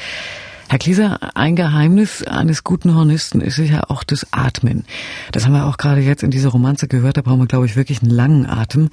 Herr 0.70 0.80
Glieser, 0.80 1.36
ein 1.36 1.58
Geheimnis 1.58 2.24
eines 2.24 2.64
guten 2.64 2.96
Hornisten 2.96 3.42
ist 3.42 3.58
sicher 3.58 3.92
auch 3.92 4.06
das 4.06 4.26
Atmen. 4.32 4.86
Das 5.34 5.46
haben 5.46 5.52
wir 5.52 5.66
auch 5.66 5.76
gerade 5.76 6.00
jetzt 6.00 6.24
in 6.24 6.32
dieser 6.32 6.48
Romanze 6.48 6.88
gehört. 6.88 7.18
Da 7.18 7.24
brauchen 7.24 7.40
wir, 7.40 7.48
glaube 7.48 7.66
ich, 7.66 7.76
wirklich 7.76 8.04
einen 8.04 8.12
langen 8.12 8.46
Atem 8.46 8.90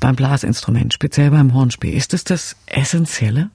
beim 0.00 0.16
Blasinstrument, 0.16 0.92
speziell 0.92 1.30
beim 1.30 1.54
Hornspiel. 1.54 1.94
Ist 1.94 2.12
das 2.12 2.24
das 2.24 2.56
Essentielle? 2.66 3.50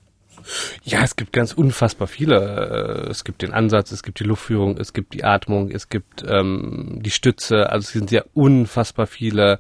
Ja, 0.84 1.04
es 1.04 1.16
gibt 1.16 1.34
ganz 1.34 1.54
unfassbar 1.54 2.08
viele. 2.08 3.06
Äh, 3.06 3.10
es 3.10 3.24
gibt 3.24 3.42
den 3.42 3.54
Ansatz, 3.54 3.92
es 3.92 4.04
gibt 4.04 4.20
die 4.20 4.24
Luftführung, 4.24 4.78
es 4.78 4.94
gibt 4.94 5.14
die 5.14 5.24
Atmung, 5.24 5.72
es 5.72 5.90
gibt 5.90 6.24
ähm, 6.28 7.00
die 7.02 7.12
Stütze. 7.12 7.70
Also 7.70 7.86
es 7.86 7.94
sind 7.94 8.12
ja 8.12 8.24
unfassbar 8.34 9.08
viele 9.08 9.60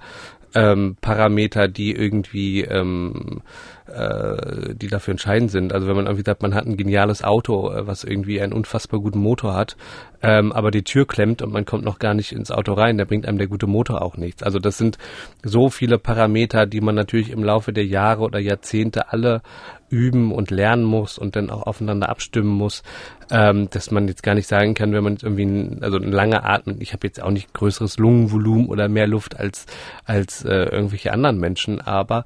ähm, 0.55 0.97
Parameter, 0.99 1.67
die 1.67 1.95
irgendwie 1.95 2.61
ähm, 2.61 3.41
äh, 3.85 4.75
die 4.75 4.87
dafür 4.87 5.11
entscheidend 5.11 5.51
sind. 5.51 5.73
Also 5.73 5.87
wenn 5.87 5.95
man 5.95 6.05
irgendwie 6.05 6.23
sagt, 6.25 6.41
man 6.41 6.55
hat 6.55 6.65
ein 6.65 6.77
geniales 6.77 7.23
Auto, 7.23 7.71
äh, 7.71 7.87
was 7.87 8.03
irgendwie 8.03 8.41
einen 8.41 8.53
unfassbar 8.53 8.99
guten 8.99 9.19
Motor 9.19 9.55
hat, 9.55 9.77
ähm, 10.21 10.51
aber 10.51 10.71
die 10.71 10.83
Tür 10.83 11.07
klemmt 11.07 11.41
und 11.41 11.51
man 11.51 11.65
kommt 11.65 11.83
noch 11.83 11.99
gar 11.99 12.13
nicht 12.13 12.31
ins 12.31 12.51
Auto 12.51 12.73
rein, 12.73 12.97
da 12.97 13.05
bringt 13.05 13.27
einem 13.27 13.37
der 13.37 13.47
gute 13.47 13.67
Motor 13.67 14.01
auch 14.01 14.17
nichts. 14.17 14.43
Also 14.43 14.59
das 14.59 14.77
sind 14.77 14.97
so 15.43 15.69
viele 15.69 15.97
Parameter, 15.97 16.65
die 16.65 16.81
man 16.81 16.95
natürlich 16.95 17.29
im 17.31 17.43
Laufe 17.43 17.73
der 17.73 17.85
Jahre 17.85 18.23
oder 18.23 18.39
Jahrzehnte 18.39 19.11
alle 19.11 19.41
üben 19.89 20.31
und 20.31 20.51
lernen 20.51 20.83
muss 20.83 21.17
und 21.17 21.35
dann 21.35 21.49
auch 21.49 21.63
aufeinander 21.63 22.09
abstimmen 22.09 22.49
muss, 22.49 22.83
ähm, 23.31 23.69
dass 23.71 23.91
man 23.91 24.07
jetzt 24.07 24.23
gar 24.23 24.35
nicht 24.35 24.47
sagen 24.47 24.75
kann, 24.75 24.93
wenn 24.93 25.03
man 25.03 25.13
jetzt 25.13 25.23
irgendwie 25.23 25.45
ein, 25.45 25.83
also 25.83 25.97
ein 25.97 26.11
langer 26.11 26.45
Atmen, 26.45 26.79
ich 26.79 26.93
habe 26.93 27.07
jetzt 27.07 27.21
auch 27.21 27.31
nicht 27.31 27.53
größeres 27.53 27.97
Lungenvolumen 27.97 28.67
oder 28.67 28.87
mehr 28.87 29.07
Luft 29.07 29.39
als 29.39 29.65
als 30.05 30.45
äh, 30.45 30.65
irgendwelche 30.65 31.11
anderen 31.11 31.39
Menschen, 31.39 31.81
aber 31.81 32.25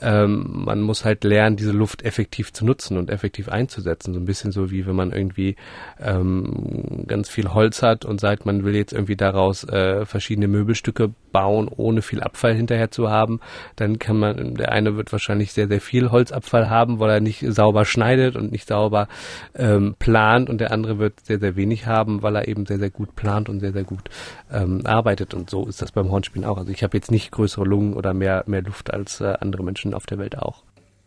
ähm, 0.00 0.64
man 0.64 0.80
muss 0.80 0.98
muss 0.98 1.04
halt 1.04 1.22
lernen, 1.22 1.56
diese 1.56 1.70
Luft 1.70 2.02
effektiv 2.02 2.52
zu 2.52 2.64
nutzen 2.64 2.96
und 2.96 3.08
effektiv 3.08 3.48
einzusetzen. 3.48 4.14
So 4.14 4.20
ein 4.20 4.24
bisschen 4.24 4.50
so 4.50 4.72
wie 4.72 4.84
wenn 4.86 4.96
man 4.96 5.12
irgendwie 5.12 5.54
ähm, 6.00 7.04
ganz 7.06 7.28
viel 7.28 7.52
Holz 7.54 7.82
hat 7.82 8.04
und 8.04 8.20
sagt, 8.20 8.46
man 8.46 8.64
will 8.64 8.74
jetzt 8.74 8.92
irgendwie 8.92 9.16
daraus 9.16 9.62
äh, 9.64 10.04
verschiedene 10.06 10.48
Möbelstücke 10.48 11.12
bauen, 11.30 11.68
ohne 11.68 12.02
viel 12.02 12.20
Abfall 12.20 12.54
hinterher 12.54 12.90
zu 12.90 13.10
haben, 13.10 13.40
dann 13.76 13.98
kann 13.98 14.18
man, 14.18 14.54
der 14.54 14.72
eine 14.72 14.96
wird 14.96 15.12
wahrscheinlich 15.12 15.52
sehr, 15.52 15.68
sehr 15.68 15.80
viel 15.80 16.10
Holzabfall 16.10 16.68
haben, 16.68 16.97
weil 17.00 17.10
er 17.10 17.20
nicht 17.20 17.44
sauber 17.48 17.84
schneidet 17.84 18.36
und 18.36 18.52
nicht 18.52 18.68
sauber 18.68 19.08
ähm, 19.54 19.94
plant 19.98 20.48
und 20.50 20.58
der 20.58 20.72
andere 20.72 20.98
wird 20.98 21.24
sehr, 21.24 21.38
sehr 21.38 21.56
wenig 21.56 21.86
haben, 21.86 22.22
weil 22.22 22.36
er 22.36 22.48
eben 22.48 22.66
sehr, 22.66 22.78
sehr 22.78 22.90
gut 22.90 23.16
plant 23.16 23.48
und 23.48 23.60
sehr, 23.60 23.72
sehr 23.72 23.84
gut 23.84 24.10
ähm, 24.52 24.82
arbeitet 24.84 25.34
und 25.34 25.50
so 25.50 25.66
ist 25.66 25.82
das 25.82 25.92
beim 25.92 26.10
Hornspielen 26.10 26.46
auch. 26.48 26.58
Also 26.58 26.70
ich 26.72 26.82
habe 26.82 26.96
jetzt 26.96 27.10
nicht 27.10 27.30
größere 27.30 27.64
Lungen 27.64 27.94
oder 27.94 28.14
mehr, 28.14 28.44
mehr 28.46 28.62
Luft 28.62 28.92
als 28.92 29.20
äh, 29.20 29.34
andere 29.40 29.62
Menschen 29.62 29.94
auf 29.94 30.06
der 30.06 30.18
Welt 30.18 30.38
auch. 30.38 30.62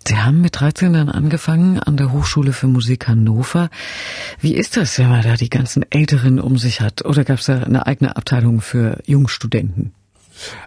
Sie 0.08 0.18
haben 0.18 0.42
mit 0.42 0.60
13 0.60 0.94
dann 0.94 1.10
angefangen 1.10 1.80
an 1.80 1.96
der 1.96 2.12
Hochschule 2.12 2.54
für 2.54 2.68
Musik 2.68 3.08
Hannover. 3.08 3.70
Wie 4.40 4.56
ist 4.56 4.76
das, 4.76 4.98
wenn 4.98 5.10
man 5.10 5.22
da 5.22 5.36
die 5.36 5.50
ganzen 5.50 5.86
Älteren 5.92 6.40
um 6.40 6.58
sich 6.58 6.82
hat? 6.82 7.06
Oder 7.06 7.24
gab 7.24 7.38
es 7.38 7.46
da 7.46 7.62
eine 7.62 7.86
eigene 7.86 8.16
Abteilung 8.16 8.62
für 8.62 8.98
Jungstudenten? 9.06 9.94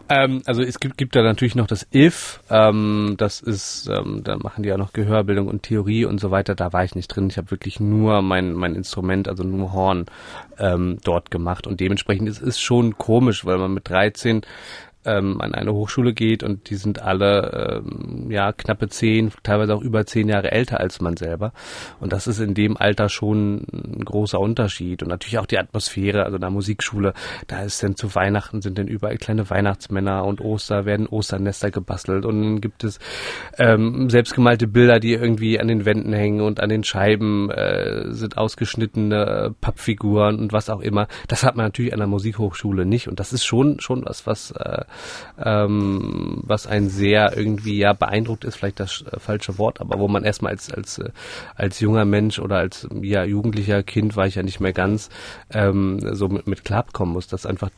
Ähm, 0.09 0.43
also 0.47 0.63
es 0.63 0.81
gibt, 0.81 0.97
gibt 0.97 1.17
da 1.17 1.23
natürlich 1.23 1.55
noch 1.55 1.67
das 1.67 1.87
IF, 1.93 2.41
ähm, 2.51 3.15
das 3.19 3.41
ist, 3.41 3.89
ähm, 3.89 4.23
da 4.25 4.37
machen 4.37 4.63
die 4.63 4.69
ja 4.69 4.77
noch 4.77 4.93
Gehörbildung 4.93 5.49
und 5.49 5.63
Theorie 5.63 6.05
und 6.05 6.21
so 6.21 6.31
weiter, 6.31 6.55
da 6.55 6.73
war 6.73 6.85
ich 6.85 6.95
nicht 6.95 7.09
drin. 7.09 7.29
Ich 7.29 7.37
habe 7.39 7.51
wirklich 7.51 7.81
nur 7.81 8.23
mein, 8.23 8.53
mein 8.53 8.75
Instrument, 8.75 9.29
also 9.29 9.45
nur 9.45 9.73
Horn, 9.73 10.07
ähm, 10.59 10.99
dort 11.05 11.31
gemacht 11.31 11.67
und 11.67 11.81
dementsprechend 11.81 12.29
ist 12.29 12.43
es 12.43 12.61
schon 12.61 12.97
komisch, 12.99 13.45
weil 13.45 13.59
man 13.59 13.75
mit 13.75 13.89
13 13.89 14.43
ähm, 15.05 15.41
an 15.41 15.55
eine 15.55 15.73
Hochschule 15.73 16.15
geht 16.15 16.43
und 16.43 16.71
die 16.71 16.77
sind 16.77 17.03
alle 17.03 17.83
ähm, 17.85 18.31
ja 18.31 18.53
knappe 18.53 18.89
zehn, 18.89 19.33
teilweise 19.43 19.75
auch 19.75 19.83
über 19.83 20.07
zehn 20.07 20.29
Jahre 20.29 20.53
älter 20.53 20.81
als 20.81 21.01
man 21.01 21.17
selber. 21.17 21.53
Und 22.01 22.13
das 22.13 22.27
ist 22.27 22.41
in 22.41 22.55
dem 22.55 22.77
Alter 22.77 23.09
schon 23.09 23.67
ein 23.73 24.05
großer 24.05 24.41
Unterschied. 24.41 25.03
Und 25.03 25.09
natürlich 25.09 25.39
auch 25.39 25.47
die 25.47 25.59
Atmosphäre, 25.59 26.25
also 26.25 26.37
in 26.37 26.41
der 26.41 26.51
Musikschule, 26.51 27.15
da 27.47 27.63
ist 27.63 27.83
dann 27.83 27.97
zu 27.97 28.15
Weihnachten 28.15 28.63
sind 28.63 28.79
dann 28.79 28.89
überall 28.89 29.17
kleine 29.17 29.49
Weihnachtsmänner 29.49 30.25
und 30.25 30.41
Oster 30.41 30.85
werden 30.85 31.07
Osternester 31.07 31.71
gebastelt 31.71 32.25
und 32.25 32.43
dann 32.43 32.61
gibt 32.61 32.85
es 32.85 32.99
ähm, 33.59 34.11
selbstgemalte 34.11 34.67
Bilder, 34.67 35.01
die 35.01 35.13
irgendwie 35.13 35.61
an 35.61 35.69
den 35.69 35.85
Wänden 35.85 36.13
hängen 36.13 36.41
und 36.41 36.61
an 36.61 36.69
den 36.69 36.85
Scheiben 36.85 37.51
äh, 37.51 38.13
sind 38.13 38.39
ausgeschnittene 38.39 39.55
Pappfiguren 39.61 40.39
und 40.39 40.53
was 40.53 40.71
auch 40.71 40.81
immer. 40.81 41.09
Das 41.29 41.45
hat 41.45 41.57
man 41.57 41.67
natürlich 41.67 41.93
an 41.93 42.01
der 42.01 42.09
Musikhochschule 42.09 42.87
nicht 42.87 43.09
und 43.09 43.21
das 43.21 43.33
ist 43.33 43.45
schon 43.45 43.81
schon 43.81 44.05
was, 44.05 44.27
was 44.27 44.51
äh, 44.53 44.85
ähm, 45.43 46.41
was 46.45 46.67
ein 46.67 46.89
sehr 46.89 47.37
irgendwie 47.37 47.79
ja 47.79 47.93
beeindruckt 47.93 48.45
ist, 48.45 48.57
vielleicht 48.57 48.81
das 48.81 49.05
äh, 49.11 49.19
falsche 49.19 49.59
Wort, 49.59 49.81
aber 49.81 49.99
wo 49.99 50.09
man 50.09 50.25
erstmal 50.25 50.53
als 50.53 50.73
als 50.73 50.99
äh, 50.99 51.11
als 51.55 51.81
junger 51.81 52.05
Mensch 52.05 52.39
oder 52.39 52.59
als 52.59 52.89
ja 53.01 53.25
jugendlicher 53.25 53.83
Kind 53.83 54.17
war 54.17 54.27
ich 54.27 54.37
ja 54.37 54.43
nicht 54.43 54.61
mehr 54.61 54.73
ganz 54.73 55.11
ähm, 55.51 56.01
so 56.15 56.29
mit, 56.29 56.47
mit 56.47 56.65
klarkommen 56.65 57.15
muss, 57.15 57.27
dass 57.27 57.47
einfach 57.47 57.71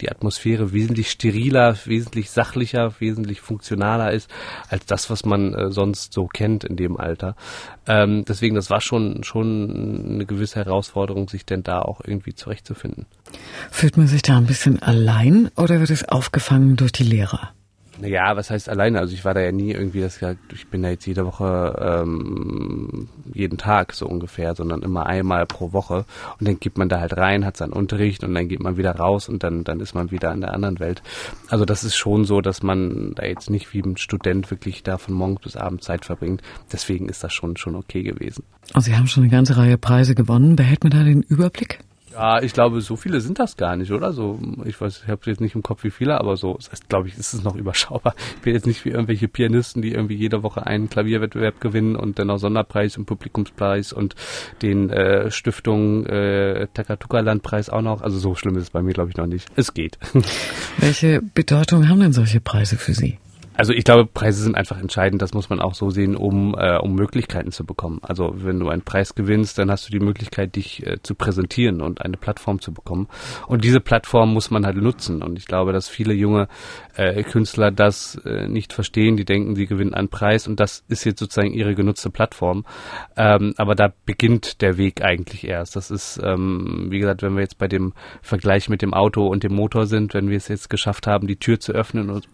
die 0.00 0.10
Atmosphäre 0.10 0.72
wesentlich 0.72 1.10
steriler, 1.10 1.76
wesentlich 1.84 2.30
sachlicher, 2.30 2.94
wesentlich 3.00 3.40
funktionaler 3.40 4.12
ist 4.12 4.30
als 4.68 4.86
das, 4.86 5.10
was 5.10 5.24
man 5.24 5.54
äh, 5.54 5.70
sonst 5.70 6.12
so 6.12 6.26
kennt 6.26 6.64
in 6.64 6.76
dem 6.76 6.96
Alter. 6.96 7.36
Ähm, 7.86 8.24
deswegen, 8.26 8.54
das 8.54 8.70
war 8.70 8.80
schon 8.80 9.24
schon 9.24 10.14
eine 10.14 10.26
gewisse 10.26 10.56
Herausforderung, 10.56 11.28
sich 11.28 11.44
denn 11.44 11.62
da 11.62 11.80
auch 11.80 12.00
irgendwie 12.04 12.34
zurechtzufinden. 12.34 13.06
Fühlt 13.70 13.96
man 13.96 14.06
sich 14.06 14.22
da 14.22 14.36
ein 14.36 14.46
bisschen 14.46 14.82
allein 14.82 15.50
oder 15.56 15.80
wird 15.80 15.90
es 15.90 16.08
aufgefangen 16.08 16.76
durch 16.76 16.92
die 16.92 17.04
Lehrer? 17.04 17.52
Ja, 18.00 18.36
was 18.36 18.50
heißt 18.50 18.68
alleine? 18.68 19.00
Also 19.00 19.14
ich 19.14 19.24
war 19.24 19.34
da 19.34 19.40
ja 19.40 19.50
nie 19.50 19.72
irgendwie, 19.72 20.00
das 20.00 20.20
ich 20.52 20.68
bin 20.68 20.82
da 20.82 20.90
jetzt 20.90 21.06
jede 21.06 21.26
Woche, 21.26 21.76
ähm, 21.80 23.08
jeden 23.32 23.58
Tag 23.58 23.92
so 23.92 24.06
ungefähr, 24.06 24.54
sondern 24.54 24.82
immer 24.82 25.06
einmal 25.06 25.46
pro 25.46 25.72
Woche. 25.72 26.04
Und 26.38 26.46
dann 26.46 26.60
geht 26.60 26.78
man 26.78 26.88
da 26.88 27.00
halt 27.00 27.16
rein, 27.16 27.44
hat 27.44 27.56
seinen 27.56 27.72
Unterricht 27.72 28.22
und 28.22 28.34
dann 28.34 28.48
geht 28.48 28.60
man 28.60 28.76
wieder 28.76 28.94
raus 28.94 29.28
und 29.28 29.42
dann, 29.42 29.64
dann 29.64 29.80
ist 29.80 29.94
man 29.94 30.12
wieder 30.12 30.32
in 30.32 30.40
der 30.40 30.54
anderen 30.54 30.78
Welt. 30.78 31.02
Also 31.48 31.64
das 31.64 31.82
ist 31.82 31.96
schon 31.96 32.24
so, 32.24 32.40
dass 32.40 32.62
man 32.62 33.14
da 33.16 33.24
jetzt 33.24 33.50
nicht 33.50 33.72
wie 33.74 33.80
ein 33.80 33.96
Student 33.96 34.50
wirklich 34.50 34.84
da 34.84 34.98
von 34.98 35.14
morgens 35.14 35.40
bis 35.40 35.56
abends 35.56 35.84
Zeit 35.84 36.04
verbringt. 36.04 36.42
Deswegen 36.72 37.08
ist 37.08 37.24
das 37.24 37.32
schon, 37.32 37.56
schon 37.56 37.74
okay 37.74 38.04
gewesen. 38.04 38.44
Und 38.74 38.82
Sie 38.82 38.96
haben 38.96 39.08
schon 39.08 39.24
eine 39.24 39.32
ganze 39.32 39.56
Reihe 39.56 39.78
Preise 39.78 40.14
gewonnen. 40.14 40.54
Behält 40.54 40.84
man 40.84 40.92
da 40.92 41.02
den 41.02 41.22
Überblick? 41.22 41.80
Ja, 42.18 42.42
ich 42.42 42.52
glaube, 42.52 42.80
so 42.80 42.96
viele 42.96 43.20
sind 43.20 43.38
das 43.38 43.56
gar 43.56 43.76
nicht, 43.76 43.92
oder? 43.92 44.12
So, 44.12 44.40
ich 44.64 44.80
weiß, 44.80 45.02
ich 45.04 45.08
habe 45.08 45.20
jetzt 45.26 45.40
nicht 45.40 45.54
im 45.54 45.62
Kopf, 45.62 45.84
wie 45.84 45.90
viele, 45.90 46.18
aber 46.18 46.36
so, 46.36 46.54
das 46.54 46.72
heißt, 46.72 46.88
glaube 46.88 47.06
ich, 47.06 47.16
ist 47.16 47.32
es 47.32 47.44
noch 47.44 47.54
überschaubar. 47.54 48.14
Ich 48.36 48.42
bin 48.42 48.54
jetzt 48.54 48.66
nicht 48.66 48.84
wie 48.84 48.88
irgendwelche 48.88 49.28
Pianisten, 49.28 49.82
die 49.82 49.92
irgendwie 49.92 50.16
jede 50.16 50.42
Woche 50.42 50.66
einen 50.66 50.90
Klavierwettbewerb 50.90 51.60
gewinnen 51.60 51.94
und 51.94 52.18
dann 52.18 52.28
auch 52.30 52.38
Sonderpreis 52.38 52.98
und 52.98 53.06
Publikumspreis 53.06 53.92
und 53.92 54.16
den 54.62 54.90
äh, 54.90 55.30
Stiftung 55.30 56.06
äh, 56.06 56.66
Takatuka 56.74 57.20
Landpreis 57.20 57.70
auch 57.70 57.82
noch. 57.82 58.02
Also 58.02 58.18
so 58.18 58.34
schlimm 58.34 58.56
ist 58.56 58.64
es 58.64 58.70
bei 58.70 58.82
mir, 58.82 58.94
glaube 58.94 59.10
ich, 59.10 59.16
noch 59.16 59.26
nicht. 59.26 59.48
Es 59.54 59.72
geht. 59.72 59.96
Welche 60.78 61.22
Bedeutung 61.22 61.88
haben 61.88 62.00
denn 62.00 62.12
solche 62.12 62.40
Preise 62.40 62.76
für 62.76 62.94
Sie? 62.94 63.18
Also 63.58 63.72
ich 63.72 63.82
glaube, 63.82 64.06
Preise 64.06 64.44
sind 64.44 64.54
einfach 64.54 64.78
entscheidend. 64.78 65.20
Das 65.20 65.34
muss 65.34 65.50
man 65.50 65.60
auch 65.60 65.74
so 65.74 65.90
sehen, 65.90 66.14
um, 66.14 66.54
äh, 66.56 66.78
um 66.78 66.94
Möglichkeiten 66.94 67.50
zu 67.50 67.66
bekommen. 67.66 67.98
Also 68.02 68.32
wenn 68.36 68.60
du 68.60 68.68
einen 68.68 68.82
Preis 68.82 69.16
gewinnst, 69.16 69.58
dann 69.58 69.68
hast 69.68 69.88
du 69.88 69.90
die 69.90 69.98
Möglichkeit, 69.98 70.54
dich 70.54 70.86
äh, 70.86 71.02
zu 71.02 71.16
präsentieren 71.16 71.80
und 71.80 72.00
eine 72.00 72.16
Plattform 72.16 72.60
zu 72.60 72.72
bekommen. 72.72 73.08
Und 73.48 73.64
diese 73.64 73.80
Plattform 73.80 74.32
muss 74.32 74.52
man 74.52 74.64
halt 74.64 74.76
nutzen. 74.76 75.24
Und 75.24 75.36
ich 75.40 75.46
glaube, 75.46 75.72
dass 75.72 75.88
viele 75.88 76.14
junge 76.14 76.46
äh, 76.94 77.24
Künstler 77.24 77.72
das 77.72 78.14
äh, 78.24 78.46
nicht 78.46 78.72
verstehen. 78.72 79.16
Die 79.16 79.24
denken, 79.24 79.56
sie 79.56 79.66
gewinnen 79.66 79.92
einen 79.92 80.08
Preis 80.08 80.46
und 80.46 80.60
das 80.60 80.84
ist 80.86 81.02
jetzt 81.02 81.18
sozusagen 81.18 81.52
ihre 81.52 81.74
genutzte 81.74 82.10
Plattform. 82.10 82.64
Ähm, 83.16 83.54
aber 83.56 83.74
da 83.74 83.92
beginnt 84.06 84.62
der 84.62 84.76
Weg 84.76 85.02
eigentlich 85.02 85.44
erst. 85.44 85.74
Das 85.74 85.90
ist, 85.90 86.20
ähm, 86.22 86.86
wie 86.90 87.00
gesagt, 87.00 87.22
wenn 87.22 87.34
wir 87.34 87.42
jetzt 87.42 87.58
bei 87.58 87.66
dem 87.66 87.92
Vergleich 88.22 88.68
mit 88.68 88.82
dem 88.82 88.94
Auto 88.94 89.26
und 89.26 89.42
dem 89.42 89.54
Motor 89.54 89.86
sind, 89.86 90.14
wenn 90.14 90.30
wir 90.30 90.36
es 90.36 90.46
jetzt 90.46 90.70
geschafft 90.70 91.08
haben, 91.08 91.26
die 91.26 91.40
Tür 91.40 91.58
zu 91.58 91.72
öffnen 91.72 92.08
und, 92.08 92.28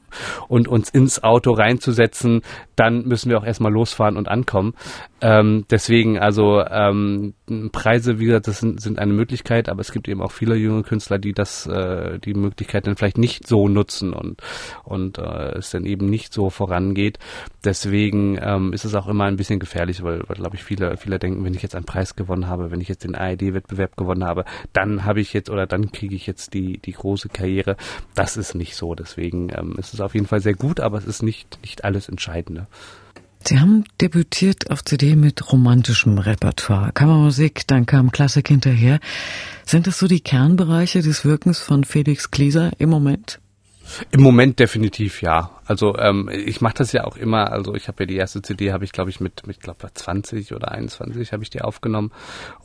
und 0.49 0.69
uns 0.69 0.91
ins 0.91 1.23
Auto 1.23 1.53
reinzusetzen, 1.53 2.43
dann 2.77 3.05
müssen 3.07 3.31
wir 3.31 3.39
auch 3.39 3.45
erstmal 3.45 3.73
losfahren 3.73 4.17
und 4.17 4.29
ankommen. 4.29 4.75
Ähm, 5.25 5.65
deswegen, 5.71 6.19
also 6.19 6.63
ähm, 6.67 7.33
Preise, 7.73 8.19
wie 8.19 8.27
gesagt, 8.27 8.47
das 8.47 8.61
sind, 8.61 8.83
sind 8.83 8.99
eine 8.99 9.15
Möglichkeit, 9.15 9.71
aber 9.71 9.81
es 9.81 9.91
gibt 9.91 10.07
eben 10.07 10.21
auch 10.21 10.33
viele 10.33 10.55
junge 10.55 10.83
Künstler, 10.83 11.19
die 11.19 11.33
das, 11.33 11.67
äh, 11.67 12.19
die 12.19 12.35
Möglichkeit 12.35 12.87
dann 12.87 12.95
vielleicht 12.95 13.17
nicht 13.17 13.49
so 13.49 13.67
nutzen 13.67 14.13
und, 14.13 14.43
und 14.83 15.17
äh, 15.17 15.57
es 15.57 15.71
dann 15.71 15.87
eben 15.87 16.11
nicht 16.11 16.35
so 16.35 16.51
vorangeht. 16.51 17.19
Deswegen 17.65 18.39
ähm, 18.39 18.75
ist 18.75 18.85
es 18.85 18.95
auch 18.95 19.09
immer 19.09 19.25
ein 19.25 19.37
bisschen 19.37 19.61
gefährlich, 19.61 20.03
weil, 20.03 20.25
weil 20.29 20.37
glaube 20.37 20.57
ich, 20.57 20.63
viele, 20.63 20.99
viele 20.99 21.19
denken, 21.19 21.43
wenn 21.43 21.55
ich 21.55 21.63
jetzt 21.63 21.75
einen 21.75 21.87
Preis 21.87 22.17
gewonnen 22.17 22.47
habe, 22.47 22.71
wenn 22.71 22.83
ich 22.83 22.89
jetzt 22.89 23.05
den 23.05 23.15
ARD-Wettbewerb 23.15 23.97
gewonnen 23.97 24.25
habe, 24.25 24.45
dann 24.75 25.07
habe 25.07 25.23
ich 25.23 25.33
jetzt 25.33 25.49
oder 25.49 25.67
dann 25.67 25.91
kriege 25.91 26.15
ich 26.15 26.27
jetzt 26.27 26.53
die, 26.53 26.77
die 26.77 26.93
große 26.93 27.31
Karriere. 27.31 27.79
Das 28.15 28.37
ist 28.37 28.55
nicht 28.55 28.77
so. 28.77 28.95
Deswegen 28.95 29.49
ähm, 29.57 29.77
ist 29.79 29.95
es 29.95 30.03
auf 30.03 30.13
jeden 30.13 30.27
Fall 30.27 30.41
sehr 30.41 30.55
gut, 30.55 30.81
aber 30.81 30.99
es 30.99 31.07
ist 31.07 31.23
nicht, 31.23 31.61
nicht 31.63 31.83
alles 31.83 32.11
Entscheidende. 32.11 32.67
Sie 33.47 33.61
haben 33.61 33.85
debütiert 34.01 34.71
auf 34.71 34.85
CD 34.85 35.17
mit 35.17 35.53
romantischem 35.53 36.17
Repertoire, 36.17 36.93
Kammermusik, 36.93 37.67
dann 37.67 37.85
kam 37.85 38.11
Klassik 38.11 38.49
hinterher. 38.49 39.01
Sind 39.67 39.87
das 39.87 39.99
so 39.99 40.07
die 40.07 40.21
Kernbereiche 40.21 41.03
des 41.03 41.27
Wirkens 41.27 41.59
von 41.59 41.85
Felix 41.85 42.31
Klieser 42.31 42.73
im 42.79 42.89
Moment? 42.89 43.41
Im 44.13 44.23
Moment 44.23 44.59
definitiv 44.61 45.21
ja. 45.21 45.51
Also 45.67 45.97
ähm, 45.97 46.29
ich 46.33 46.61
mache 46.61 46.75
das 46.79 46.93
ja 46.93 47.05
auch 47.05 47.17
immer. 47.17 47.51
Also 47.53 47.75
ich 47.75 47.89
habe 47.89 48.03
ja 48.03 48.07
die 48.07 48.17
erste 48.17 48.43
CD 48.43 48.73
habe 48.73 48.85
ich 48.85 48.93
glaube 48.93 49.11
ich 49.11 49.21
mit 49.21 49.47
mit 49.47 49.61
glaube 49.61 49.89
20 49.93 50.53
oder 50.55 50.73
21 50.73 51.33
habe 51.33 51.43
ich 51.43 51.51
die 51.51 51.63
aufgenommen 51.63 52.13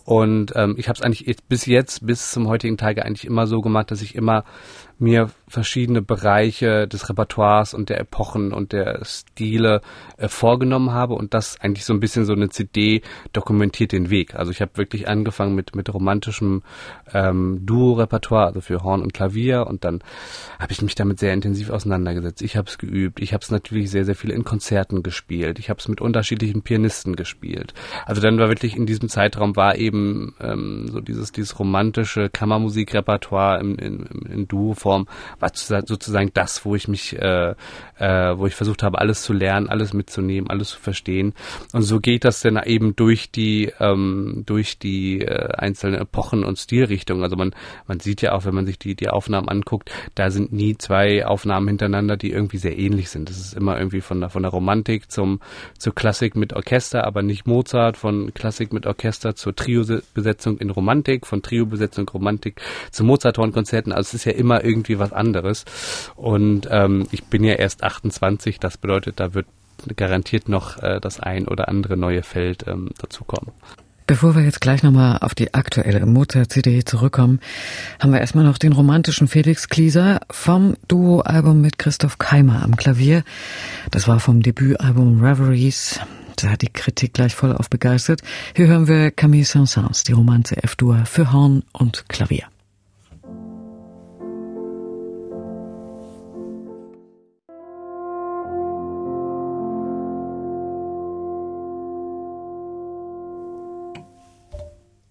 und 0.06 0.53
ähm, 0.56 0.75
ich 0.77 0.89
habe 0.89 0.98
es 0.98 1.03
eigentlich 1.03 1.38
bis 1.48 1.65
jetzt 1.65 2.06
bis 2.06 2.32
zum 2.32 2.48
heutigen 2.48 2.77
Tage 2.77 3.06
eigentlich 3.06 3.25
immer 3.25 3.48
so 3.48 3.62
gemacht, 3.62 3.91
dass 3.91 4.01
ich 4.01 4.15
immer 4.15 4.44
mir 4.98 5.29
verschiedene 5.48 6.01
Bereiche 6.01 6.88
des 6.88 7.10
Repertoires 7.10 7.74
und 7.74 7.89
der 7.89 8.00
Epochen 8.01 8.51
und 8.51 8.74
der 8.74 9.00
Stile 9.06 9.82
äh, 10.18 10.27
vorgenommen 10.27 10.91
habe 10.91 11.13
und 11.13 11.34
das 11.34 11.60
eigentlich 11.62 11.86
so 11.86 11.94
ein 11.94 12.01
bisschen 12.01 12.25
so 12.25 12.34
eine 12.34 12.50
CD 12.50 13.01
dokumentiert 13.32 13.94
den 13.94 14.10
Weg. 14.10 14.36
Also 14.36 14.51
ich 14.51 14.62
habe 14.62 14.72
wirklich 14.75 15.08
angefangen 15.08 15.56
mit 15.56 15.75
mit 15.75 15.94
romantischem 15.94 16.63
ähm, 17.13 17.65
Duo-Repertoire, 17.65 18.48
also 18.48 18.62
für 18.62 18.84
Horn 18.84 19.01
und 19.01 19.13
Klavier 19.13 19.68
und 19.68 19.86
dann 19.86 20.01
habe 20.60 20.74
ich 20.74 20.82
mich 20.82 20.96
damit 20.96 21.20
sehr 21.20 21.34
intensiv 21.34 21.70
auseinandergesetzt. 21.70 22.41
Ich 22.41 22.58
habe 22.58 22.68
es 22.68 22.77
geübt, 22.89 23.22
ich 23.22 23.34
habe 23.34 23.43
es 23.43 23.51
natürlich 23.51 23.91
sehr 23.91 24.05
sehr 24.05 24.15
viel 24.15 24.31
in 24.31 24.43
Konzerten 24.43 25.03
gespielt, 25.03 25.60
ich 25.60 25.69
habe 25.69 25.79
es 25.79 25.88
mit 25.88 26.01
unterschiedlichen 26.01 26.62
Pianisten 26.62 27.15
gespielt. 27.15 27.74
Also 28.05 28.22
dann 28.22 28.39
war 28.39 28.50
wirklich 28.50 28.75
in 28.75 28.86
diesem 28.86 29.10
Zeitraum 29.10 29.55
war 29.55 29.77
eben 29.77 30.36
ähm, 30.39 30.88
so 30.91 31.00
dieses 31.00 31.31
dieses 31.31 31.60
romantische 31.60 32.29
Kammermusikrepertoire 32.29 33.60
in, 33.60 33.75
in, 33.75 34.05
in 34.31 34.48
Duo 34.48 34.74
Form 34.74 35.08
war 35.39 35.51
sozusagen 35.53 36.31
das, 36.34 36.65
wo 36.65 36.75
ich 36.75 36.88
mich, 36.88 37.17
äh, 37.17 37.53
äh, 37.98 38.38
wo 38.38 38.48
ich 38.48 38.55
versucht 38.55 38.81
habe, 38.81 39.00
alles 39.00 39.22
zu 39.24 39.34
lernen, 39.34 39.69
alles 39.69 39.93
mitzunehmen, 39.93 40.50
alles 40.50 40.69
zu 40.69 40.79
verstehen. 40.79 41.34
Und 41.74 41.84
so 41.84 42.00
geht 42.00 42.24
das 42.24 42.41
dann 42.41 42.62
eben 42.63 42.96
durch 42.96 43.31
die, 43.31 43.72
ähm, 43.79 44.43
durch 44.46 44.79
die 44.79 45.22
äh, 45.22 45.50
einzelnen 45.55 46.01
Epochen 46.01 46.43
und 46.43 46.58
Stilrichtungen. 46.58 47.24
Also 47.24 47.36
man, 47.36 47.53
man 47.88 48.00
sieht 48.00 48.22
ja 48.22 48.34
auch, 48.34 48.46
wenn 48.46 48.55
man 48.55 48.65
sich 48.65 48.79
die, 48.79 48.96
die 48.96 49.10
Aufnahmen 49.10 49.50
anguckt, 49.50 49.91
da 50.15 50.31
sind 50.31 50.53
nie 50.53 50.77
zwei 50.77 51.25
Aufnahmen 51.25 51.67
hintereinander, 51.67 52.17
die 52.17 52.31
irgendwie 52.31 52.58
sehr 52.58 52.77
ähnlich 52.79 53.09
sind. 53.09 53.29
Das 53.29 53.38
ist 53.38 53.53
immer 53.53 53.77
irgendwie 53.77 54.01
von 54.01 54.19
der, 54.19 54.29
von 54.29 54.43
der 54.43 54.51
Romantik 54.51 55.12
zum, 55.12 55.39
zur 55.77 55.93
Klassik 55.93 56.36
mit 56.36 56.53
Orchester, 56.53 57.05
aber 57.05 57.21
nicht 57.21 57.45
Mozart, 57.48 57.98
von 57.98 58.33
Klassik 58.33 58.74
mit 58.74 58.86
Orchester 58.88 59.36
zur 59.36 59.55
Trio-Besetzung 59.55 60.57
in 60.57 60.69
Romantik, 60.69 61.27
von 61.27 61.41
Trio-Besetzung 61.41 62.07
Romantik 62.09 62.62
zu 62.91 63.03
Mozart-Hornkonzerten. 63.03 63.91
Also 63.91 64.09
es 64.09 64.13
ist 64.15 64.25
ja 64.25 64.31
immer 64.31 64.63
irgendwie 64.63 65.00
was 65.00 65.13
anderes. 65.13 65.65
Und 66.15 66.67
ähm, 66.71 67.07
ich 67.12 67.25
bin 67.25 67.43
ja 67.43 67.55
erst 67.55 67.83
28, 67.83 68.59
das 68.59 68.77
bedeutet, 68.77 69.19
da 69.19 69.33
wird 69.33 69.48
garantiert 69.95 70.50
noch 70.50 70.81
äh, 70.81 71.00
das 71.00 71.19
ein 71.19 71.48
oder 71.48 71.69
andere 71.69 71.98
neue 71.98 72.24
Feld 72.24 72.65
ähm, 72.67 72.89
dazukommen. 72.98 73.51
Bevor 74.09 74.35
wir 74.35 74.41
jetzt 74.41 74.59
gleich 74.59 74.81
nochmal 74.81 75.19
auf 75.19 75.35
die 75.35 75.53
aktuelle 75.53 76.03
Mozart-CD 76.03 76.83
zurückkommen, 76.83 77.39
haben 77.99 78.11
wir 78.11 78.19
erstmal 78.19 78.43
noch 78.43 78.57
den 78.57 78.73
romantischen 78.73 79.27
Felix 79.27 79.69
Klieser 79.69 80.21
vom 80.31 80.75
Duo-Album 80.87 81.61
mit 81.61 81.77
Christoph 81.77 82.17
Keimer 82.17 82.63
am 82.63 82.75
Klavier. 82.75 83.23
Das 83.91 84.07
war 84.07 84.19
vom 84.19 84.41
Debütalbum 84.41 85.23
Reveries. 85.23 85.99
Da 86.37 86.49
hat 86.49 86.63
die 86.63 86.73
Kritik 86.73 87.13
gleich 87.13 87.35
voll 87.35 87.55
auf 87.55 87.69
begeistert. 87.69 88.21
Hier 88.55 88.65
hören 88.65 88.87
wir 88.87 89.11
Camille 89.11 89.45
Saint-Saëns, 89.45 90.03
die 90.05 90.13
Romanze 90.13 90.57
F-Dur 90.57 91.05
für 91.05 91.31
Horn 91.31 91.61
und 91.71 92.09
Klavier. 92.09 92.47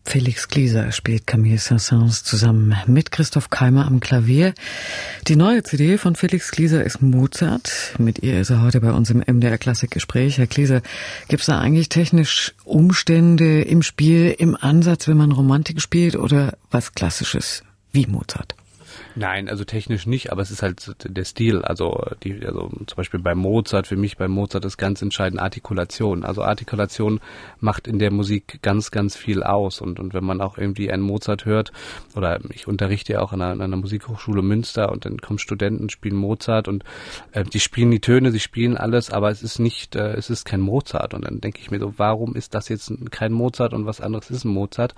Felix 0.09 0.49
Glieser 0.49 0.91
spielt 0.91 1.27
Camille 1.27 1.59
Saint-Saëns 1.59 2.25
zusammen 2.25 2.75
mit 2.87 3.11
Christoph 3.11 3.51
Keimer 3.51 3.87
am 3.87 4.01
Klavier. 4.01 4.55
Die 5.27 5.37
neue 5.37 5.63
CD 5.63 5.99
von 5.99 6.17
Felix 6.17 6.51
Glieser 6.51 6.83
ist 6.83 7.03
Mozart. 7.03 7.95
Mit 7.99 8.23
ihr 8.23 8.41
ist 8.41 8.49
er 8.49 8.63
heute 8.63 8.81
bei 8.81 8.91
uns 8.93 9.11
im 9.11 9.19
MDR 9.19 9.59
Klassikgespräch. 9.59 10.39
Herr 10.39 10.47
Glieser, 10.47 10.81
gibt 11.29 11.41
es 11.41 11.47
da 11.47 11.61
eigentlich 11.61 11.91
technisch 11.91 12.55
Umstände 12.65 13.61
im 13.61 13.83
Spiel, 13.83 14.35
im 14.39 14.57
Ansatz, 14.57 15.09
wenn 15.09 15.19
man 15.19 15.31
Romantik 15.31 15.83
spielt 15.83 16.17
oder 16.17 16.57
was 16.71 16.95
Klassisches 16.95 17.63
wie 17.93 18.07
Mozart? 18.07 18.55
Nein, 19.15 19.49
also 19.49 19.65
technisch 19.65 20.07
nicht, 20.07 20.33
aber 20.33 20.43
es 20.43 20.51
ist 20.51 20.63
halt 20.63 20.95
der 21.05 21.25
Stil. 21.25 21.63
Also 21.63 22.05
die, 22.23 22.45
also 22.45 22.71
zum 22.87 22.97
Beispiel 22.97 23.21
bei 23.21 23.35
Mozart, 23.35 23.87
für 23.87 23.97
mich 23.97 24.17
bei 24.17 24.29
Mozart 24.29 24.65
ist 24.65 24.77
ganz 24.77 25.03
entscheidend 25.03 25.41
Artikulation. 25.41 26.25
Also 26.25 26.43
Artikulation 26.43 27.21
macht 27.61 27.87
in 27.87 27.99
der 27.99 28.13
Musik 28.13 28.61
ganz, 28.63 28.91
ganz 28.91 29.17
viel 29.17 29.43
aus. 29.43 29.81
Und, 29.81 29.99
und 30.01 30.15
wenn 30.15 30.25
man 30.25 30.41
auch 30.41 30.59
irgendwie 30.59 30.91
einen 30.91 31.03
Mozart 31.03 31.45
hört, 31.45 31.73
oder 32.15 32.41
ich 32.53 32.69
unterrichte 32.69 33.15
ja 33.15 33.21
auch 33.21 33.33
an 33.33 33.43
einer, 33.43 33.53
an 33.53 33.61
einer 33.63 33.77
Musikhochschule 33.77 34.43
Münster 34.43 34.93
und 34.93 35.05
dann 35.05 35.19
kommen 35.19 35.39
Studenten, 35.39 35.91
spielen 35.91 36.17
Mozart 36.17 36.69
und 36.69 36.85
äh, 37.33 37.45
die 37.45 37.61
spielen 37.61 37.91
die 37.91 38.01
Töne, 38.01 38.31
sie 38.31 38.41
spielen 38.41 38.77
alles, 38.77 39.11
aber 39.11 39.31
es 39.31 39.43
ist 39.43 39.59
nicht, 39.59 39.97
äh, 39.97 40.15
es 40.15 40.31
ist 40.31 40.45
kein 40.45 40.61
Mozart. 40.61 41.15
Und 41.15 41.25
dann 41.25 41.41
denke 41.41 41.61
ich 41.61 41.71
mir 41.71 41.79
so, 41.79 41.95
warum 41.97 42.35
ist 42.35 42.55
das 42.55 42.69
jetzt 42.69 42.93
kein 43.11 43.33
Mozart 43.33 43.73
und 43.73 43.87
was 43.87 44.01
anderes 44.01 44.31
ist 44.31 44.45
ein 44.45 44.53
Mozart? 44.53 44.95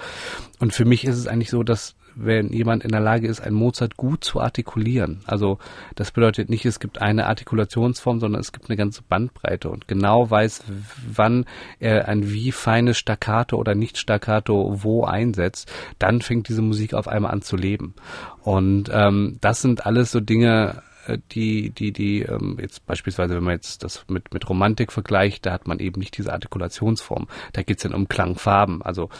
Und 0.58 0.72
für 0.72 0.84
mich 0.84 1.04
ist 1.04 1.16
es 1.16 1.26
eigentlich 1.26 1.50
so, 1.50 1.62
dass 1.62 1.94
wenn 2.14 2.48
jemand 2.52 2.84
in 2.84 2.90
der 2.90 3.00
Lage 3.00 3.26
ist, 3.26 3.40
ein 3.40 3.54
Mozart 3.54 3.96
gut 3.96 4.24
zu 4.24 4.40
artikulieren. 4.40 5.20
Also 5.26 5.58
das 5.94 6.10
bedeutet 6.10 6.50
nicht, 6.50 6.64
es 6.64 6.80
gibt 6.80 7.00
eine 7.00 7.26
Artikulationsform, 7.26 8.20
sondern 8.20 8.40
es 8.40 8.52
gibt 8.52 8.68
eine 8.68 8.76
ganze 8.76 9.02
Bandbreite 9.02 9.70
und 9.70 9.88
genau 9.88 10.30
weiß, 10.30 10.64
wann 11.12 11.46
er 11.78 12.08
ein 12.08 12.30
wie 12.30 12.52
feines 12.52 12.98
Staccato 12.98 13.56
oder 13.56 13.74
nicht 13.74 13.98
Staccato 13.98 14.82
wo 14.82 15.04
einsetzt, 15.04 15.70
dann 15.98 16.20
fängt 16.20 16.48
diese 16.48 16.62
Musik 16.62 16.94
auf 16.94 17.08
einmal 17.08 17.32
an 17.32 17.42
zu 17.42 17.56
leben. 17.56 17.94
Und 18.42 18.90
ähm, 18.92 19.38
das 19.40 19.62
sind 19.62 19.86
alles 19.86 20.10
so 20.10 20.20
Dinge, 20.20 20.82
äh, 21.06 21.18
die, 21.32 21.70
die, 21.70 21.92
die, 21.92 22.22
ähm, 22.22 22.58
jetzt 22.60 22.86
beispielsweise, 22.86 23.34
wenn 23.34 23.44
man 23.44 23.54
jetzt 23.54 23.84
das 23.84 24.04
mit, 24.08 24.32
mit 24.32 24.48
Romantik 24.48 24.92
vergleicht, 24.92 25.46
da 25.46 25.52
hat 25.52 25.66
man 25.66 25.78
eben 25.78 26.00
nicht 26.00 26.16
diese 26.16 26.32
Artikulationsform. 26.32 27.28
Da 27.52 27.62
geht 27.62 27.78
es 27.78 27.82
dann 27.84 27.94
um 27.94 28.08
Klangfarben. 28.08 28.82
Also 28.82 29.10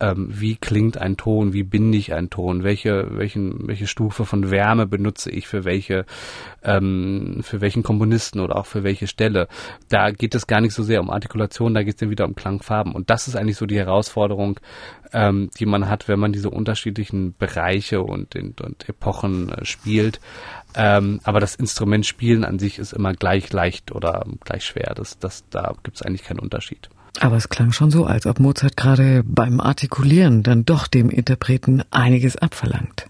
ähm, 0.00 0.28
wie 0.30 0.56
klingt 0.56 0.98
ein 0.98 1.16
Ton, 1.16 1.52
wie 1.52 1.62
binde 1.62 1.98
ich 1.98 2.14
einen 2.14 2.30
Ton, 2.30 2.62
welche, 2.62 3.08
welchen, 3.16 3.66
welche 3.66 3.86
Stufe 3.86 4.24
von 4.24 4.50
Wärme 4.50 4.86
benutze 4.86 5.30
ich 5.30 5.48
für 5.48 5.64
welche, 5.64 6.06
ähm, 6.62 7.40
für 7.42 7.60
welchen 7.60 7.82
Komponisten 7.82 8.40
oder 8.40 8.56
auch 8.56 8.66
für 8.66 8.84
welche 8.84 9.06
Stelle. 9.06 9.48
Da 9.88 10.10
geht 10.10 10.34
es 10.34 10.46
gar 10.46 10.60
nicht 10.60 10.74
so 10.74 10.82
sehr 10.82 11.00
um 11.00 11.10
Artikulation, 11.10 11.74
da 11.74 11.82
geht 11.82 11.94
es 11.94 12.00
dann 12.00 12.10
wieder 12.10 12.26
um 12.26 12.34
Klangfarben. 12.34 12.92
Und 12.92 13.10
das 13.10 13.28
ist 13.28 13.36
eigentlich 13.36 13.56
so 13.56 13.66
die 13.66 13.78
Herausforderung, 13.78 14.60
ähm, 15.12 15.50
die 15.58 15.66
man 15.66 15.88
hat, 15.88 16.08
wenn 16.08 16.20
man 16.20 16.32
diese 16.32 16.50
unterschiedlichen 16.50 17.34
Bereiche 17.36 18.02
und, 18.02 18.36
und, 18.36 18.60
und 18.60 18.88
Epochen 18.88 19.50
äh, 19.50 19.64
spielt. 19.64 20.20
Ähm, 20.74 21.20
aber 21.24 21.40
das 21.40 21.54
Instrument 21.54 22.06
spielen 22.06 22.44
an 22.44 22.58
sich 22.58 22.78
ist 22.78 22.92
immer 22.92 23.14
gleich 23.14 23.52
leicht 23.52 23.92
oder 23.92 24.26
gleich 24.44 24.64
schwer. 24.64 24.92
Das, 24.94 25.18
das, 25.18 25.48
da 25.50 25.74
gibt 25.82 25.96
es 25.96 26.02
eigentlich 26.02 26.24
keinen 26.24 26.40
Unterschied. 26.40 26.88
Aber 27.20 27.36
es 27.36 27.48
klang 27.48 27.72
schon 27.72 27.90
so, 27.90 28.06
als 28.06 28.26
ob 28.26 28.38
Mozart 28.38 28.76
gerade 28.76 29.22
beim 29.24 29.60
Artikulieren 29.60 30.42
dann 30.42 30.64
doch 30.64 30.86
dem 30.86 31.10
Interpreten 31.10 31.82
einiges 31.90 32.36
abverlangt. 32.36 33.06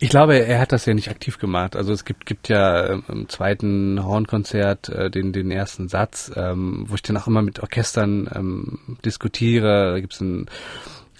Ich 0.00 0.10
glaube, 0.10 0.38
er 0.38 0.60
hat 0.60 0.70
das 0.70 0.86
ja 0.86 0.94
nicht 0.94 1.10
aktiv 1.10 1.38
gemacht. 1.38 1.74
Also 1.74 1.92
es 1.92 2.04
gibt, 2.04 2.24
gibt 2.24 2.48
ja 2.48 2.88
ähm, 2.88 3.02
im 3.08 3.28
zweiten 3.28 4.04
Hornkonzert 4.04 4.88
äh, 4.88 5.10
den, 5.10 5.32
den 5.32 5.50
ersten 5.50 5.88
Satz, 5.88 6.30
ähm, 6.36 6.84
wo 6.86 6.94
ich 6.94 7.02
dann 7.02 7.16
auch 7.16 7.26
immer 7.26 7.42
mit 7.42 7.60
Orchestern 7.60 8.30
ähm, 8.32 8.78
diskutiere. 9.04 9.94
Da 9.94 10.00
gibt 10.00 10.14
es 10.14 10.20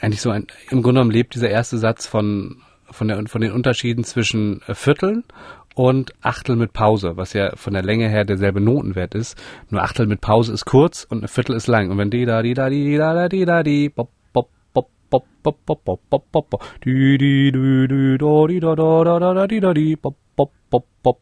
eigentlich 0.01 0.21
so 0.21 0.31
ein, 0.31 0.47
im 0.71 0.83
Grunde 0.83 1.01
genommen 1.01 1.11
lebt 1.11 1.35
dieser 1.35 1.51
erste 1.51 1.77
Satz 1.77 2.07
von, 2.07 2.62
von, 2.88 3.09
der, 3.09 3.27
von 3.27 3.40
den 3.40 3.51
Unterschieden 3.51 4.05
zwischen 4.05 4.62
äh, 4.68 4.75
Vierteln 4.77 5.25
und 5.79 6.12
Achtel 6.23 6.57
mit 6.57 6.73
Pause, 6.73 7.17
was 7.17 7.35
ja 7.35 7.55
von 7.55 7.73
der 7.73 7.85
Länge 7.85 8.09
her 8.09 8.25
derselbe 8.25 8.61
Notenwert 8.61 9.14
ist. 9.14 9.41
Nur 9.71 9.81
Achtel 9.81 10.07
mit 10.07 10.21
Pause 10.21 10.53
ist 10.53 10.64
kurz 10.64 11.05
und 11.05 11.23
ein 11.23 11.29
Viertel 11.29 11.55
ist 11.55 11.69
lang. 11.69 11.93
Und 11.93 11.99
wenn 11.99 12.11
die 12.11 12.25
da, 12.25 12.43
die 12.43 12.53
da, 12.53 12.69
die 12.69 12.97
da, 12.97 13.14
da, 13.14 13.29
die 13.29 13.45
da, 13.45 13.62
die, 13.62 13.88
bop, 13.88 14.11
bop, 14.33 14.51
bop, 14.73 14.88
bop, 15.09 15.25
bop, 15.45 15.57
bop, 15.64 15.85
bop, 15.85 16.31
bop, 16.33 16.51
bop, 16.51 16.64
die, 16.85 17.17
die, 17.17 17.53
die, 17.53 17.87
die, 17.87 18.19
da, 18.19 18.47
die, 18.49 18.59
da, 18.59 18.75
da, 18.75 19.05
da, 19.05 19.35
da, 19.35 19.47
die, 19.47 19.61
da, 19.61 19.73
die, 19.73 19.95
bop, 19.95 20.17
bop, 20.38 20.53
bop, 20.70 20.87
bop. 21.03 21.18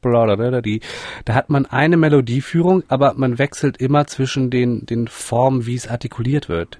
Da 1.24 1.34
hat 1.34 1.48
man 1.48 1.66
eine 1.66 1.96
Melodieführung, 1.96 2.82
aber 2.88 3.14
man 3.14 3.38
wechselt 3.38 3.78
immer 3.78 4.06
zwischen 4.06 4.50
den, 4.50 4.84
den 4.84 5.08
Formen, 5.08 5.66
wie 5.66 5.74
es 5.74 5.88
artikuliert 5.88 6.48
wird 6.48 6.78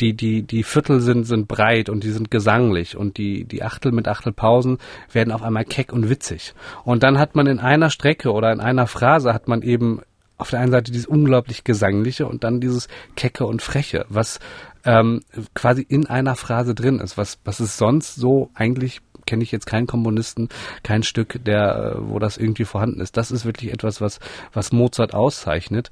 die, 0.00 0.14
die, 0.14 0.42
die 0.42 0.62
Viertel 0.62 1.00
sind, 1.00 1.24
sind 1.24 1.46
breit 1.48 1.88
und 1.88 2.04
die 2.04 2.10
sind 2.10 2.30
gesanglich 2.30 2.96
und 2.96 3.16
die, 3.16 3.44
die 3.44 3.62
Achtel 3.62 3.92
mit 3.92 4.08
Achtelpausen 4.08 4.78
werden 5.12 5.32
auf 5.32 5.42
einmal 5.42 5.64
keck 5.64 5.92
und 5.92 6.08
witzig. 6.08 6.54
Und 6.84 7.02
dann 7.02 7.18
hat 7.18 7.34
man 7.34 7.46
in 7.46 7.60
einer 7.60 7.90
Strecke 7.90 8.32
oder 8.32 8.52
in 8.52 8.60
einer 8.60 8.86
Phrase 8.86 9.32
hat 9.32 9.48
man 9.48 9.62
eben 9.62 10.00
auf 10.36 10.50
der 10.50 10.60
einen 10.60 10.72
Seite 10.72 10.90
dieses 10.90 11.06
unglaublich 11.06 11.62
Gesangliche 11.62 12.26
und 12.26 12.42
dann 12.42 12.60
dieses 12.60 12.88
Kecke 13.14 13.46
und 13.46 13.62
Freche, 13.62 14.04
was 14.08 14.40
ähm, 14.84 15.22
quasi 15.54 15.86
in 15.88 16.06
einer 16.06 16.34
Phrase 16.34 16.74
drin 16.74 16.98
ist, 16.98 17.16
was, 17.16 17.38
was 17.44 17.60
es 17.60 17.76
sonst 17.78 18.16
so 18.16 18.50
eigentlich 18.54 19.00
kenne 19.26 19.42
ich 19.42 19.52
jetzt 19.52 19.66
keinen 19.66 19.86
Komponisten, 19.86 20.48
kein 20.82 21.02
Stück, 21.02 21.44
der, 21.44 21.96
wo 22.00 22.18
das 22.18 22.36
irgendwie 22.36 22.64
vorhanden 22.64 23.00
ist. 23.00 23.16
Das 23.16 23.30
ist 23.30 23.44
wirklich 23.44 23.72
etwas, 23.72 24.00
was, 24.00 24.20
was 24.52 24.72
Mozart 24.72 25.14
auszeichnet. 25.14 25.90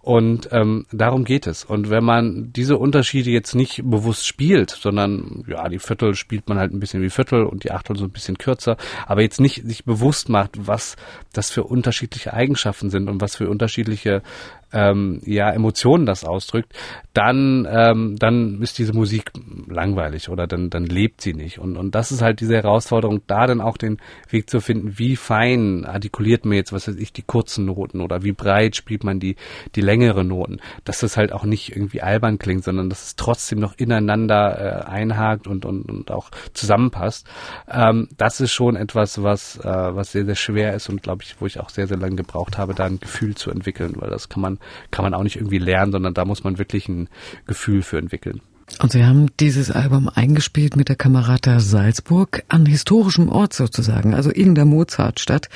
Und 0.00 0.50
ähm, 0.52 0.84
darum 0.92 1.24
geht 1.24 1.46
es. 1.46 1.64
Und 1.64 1.88
wenn 1.88 2.04
man 2.04 2.52
diese 2.52 2.76
Unterschiede 2.76 3.30
jetzt 3.30 3.54
nicht 3.54 3.82
bewusst 3.84 4.26
spielt, 4.26 4.70
sondern 4.70 5.44
ja, 5.48 5.66
die 5.68 5.78
Viertel 5.78 6.14
spielt 6.14 6.46
man 6.48 6.58
halt 6.58 6.72
ein 6.72 6.80
bisschen 6.80 7.02
wie 7.02 7.08
Viertel 7.08 7.44
und 7.44 7.64
die 7.64 7.70
Achtel 7.70 7.96
so 7.96 8.04
ein 8.04 8.10
bisschen 8.10 8.36
kürzer, 8.36 8.76
aber 9.06 9.22
jetzt 9.22 9.40
nicht 9.40 9.66
sich 9.66 9.84
bewusst 9.84 10.28
macht, 10.28 10.66
was 10.66 10.96
das 11.32 11.50
für 11.50 11.64
unterschiedliche 11.64 12.34
Eigenschaften 12.34 12.90
sind 12.90 13.08
und 13.08 13.22
was 13.22 13.36
für 13.36 13.48
unterschiedliche 13.48 14.22
ähm, 14.72 15.20
ja, 15.24 15.50
Emotionen 15.50 16.06
das 16.06 16.24
ausdrückt, 16.24 16.72
dann, 17.12 17.66
ähm, 17.70 18.16
dann 18.18 18.60
ist 18.60 18.78
diese 18.78 18.92
Musik 18.92 19.30
langweilig 19.68 20.28
oder 20.28 20.46
dann, 20.46 20.70
dann 20.70 20.84
lebt 20.84 21.20
sie 21.20 21.32
nicht. 21.32 21.58
Und, 21.58 21.76
und 21.76 21.94
das 21.94 22.10
ist 22.10 22.22
halt 22.22 22.40
diese 22.40 22.56
Herausforderung, 22.56 23.22
da 23.26 23.46
dann 23.46 23.60
auch 23.60 23.76
den 23.76 23.98
Weg 24.30 24.50
zu 24.50 24.60
finden, 24.60 24.98
wie 24.98 25.16
fein 25.16 25.84
artikuliert 25.84 26.44
man 26.44 26.56
jetzt, 26.56 26.72
was 26.72 26.88
weiß 26.88 26.96
ich, 26.96 27.12
die 27.12 27.22
kurzen 27.22 27.66
Noten 27.66 28.00
oder 28.00 28.22
wie 28.24 28.32
breit 28.32 28.74
spielt 28.76 29.04
man 29.04 29.20
die, 29.20 29.36
die 29.76 29.80
längere 29.80 30.24
Noten, 30.24 30.58
dass 30.84 30.98
das 30.98 31.16
halt 31.16 31.32
auch 31.32 31.44
nicht 31.44 31.74
irgendwie 31.76 32.02
albern 32.02 32.38
klingt, 32.38 32.64
sondern 32.64 32.88
dass 32.88 33.04
es 33.04 33.16
trotzdem 33.16 33.60
noch 33.60 33.74
ineinander 33.78 34.58
äh, 34.58 34.90
einhakt 34.90 35.46
und, 35.46 35.64
und, 35.64 35.84
und 35.88 36.10
auch 36.10 36.30
zusammenpasst. 36.52 37.28
Ähm, 37.70 38.08
das 38.16 38.40
ist 38.40 38.52
schon 38.52 38.76
etwas, 38.76 39.22
was, 39.22 39.56
äh, 39.58 39.64
was 39.64 40.12
sehr, 40.12 40.24
sehr 40.24 40.34
schwer 40.34 40.74
ist 40.74 40.88
und 40.88 41.02
glaube 41.02 41.22
ich, 41.22 41.40
wo 41.40 41.46
ich 41.46 41.60
auch 41.60 41.70
sehr, 41.70 41.86
sehr 41.86 41.96
lange 41.96 42.16
gebraucht 42.16 42.58
habe, 42.58 42.74
da 42.74 42.84
ein 42.86 43.00
Gefühl 43.00 43.34
zu 43.36 43.50
entwickeln, 43.50 43.94
weil 43.96 44.10
das 44.10 44.28
kann 44.28 44.42
man 44.42 44.53
kann 44.90 45.04
man 45.04 45.14
auch 45.14 45.22
nicht 45.22 45.36
irgendwie 45.36 45.58
lernen, 45.58 45.92
sondern 45.92 46.14
da 46.14 46.24
muss 46.24 46.44
man 46.44 46.58
wirklich 46.58 46.88
ein 46.88 47.08
Gefühl 47.46 47.82
für 47.82 47.98
entwickeln. 47.98 48.40
Und 48.80 48.92
Sie 48.92 49.04
haben 49.04 49.28
dieses 49.38 49.70
Album 49.70 50.08
eingespielt 50.12 50.74
mit 50.74 50.88
der 50.88 50.96
Kamerata 50.96 51.60
Salzburg 51.60 52.42
an 52.48 52.64
historischem 52.64 53.28
Ort 53.28 53.52
sozusagen, 53.52 54.14
also 54.14 54.30
in 54.30 54.54
der 54.54 54.64
Mozartstadt. 54.64 55.48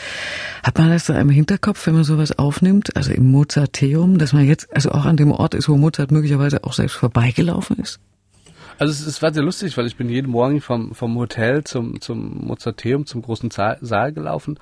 Hat 0.62 0.78
man 0.78 0.90
das 0.90 1.06
da 1.06 1.18
im 1.18 1.30
Hinterkopf, 1.30 1.86
wenn 1.86 1.94
man 1.94 2.04
sowas 2.04 2.38
aufnimmt, 2.38 2.94
also 2.96 3.12
im 3.12 3.30
Mozarteum, 3.30 4.18
dass 4.18 4.34
man 4.34 4.44
jetzt 4.44 4.74
also 4.74 4.90
auch 4.92 5.06
an 5.06 5.16
dem 5.16 5.32
Ort 5.32 5.54
ist, 5.54 5.68
wo 5.68 5.76
Mozart 5.76 6.10
möglicherweise 6.10 6.64
auch 6.64 6.74
selbst 6.74 6.96
vorbeigelaufen 6.96 7.78
ist? 7.78 7.98
Also 8.78 8.92
es, 8.92 9.04
es 9.04 9.22
war 9.22 9.32
sehr 9.32 9.42
lustig, 9.42 9.76
weil 9.76 9.86
ich 9.86 9.96
bin 9.96 10.08
jeden 10.08 10.30
Morgen 10.30 10.60
vom, 10.60 10.94
vom 10.94 11.16
Hotel 11.16 11.64
zum, 11.64 12.00
zum 12.00 12.46
Mozarteum, 12.46 13.06
zum 13.06 13.22
großen 13.22 13.50
Saal, 13.50 13.78
Saal 13.80 14.12
gelaufen 14.12 14.58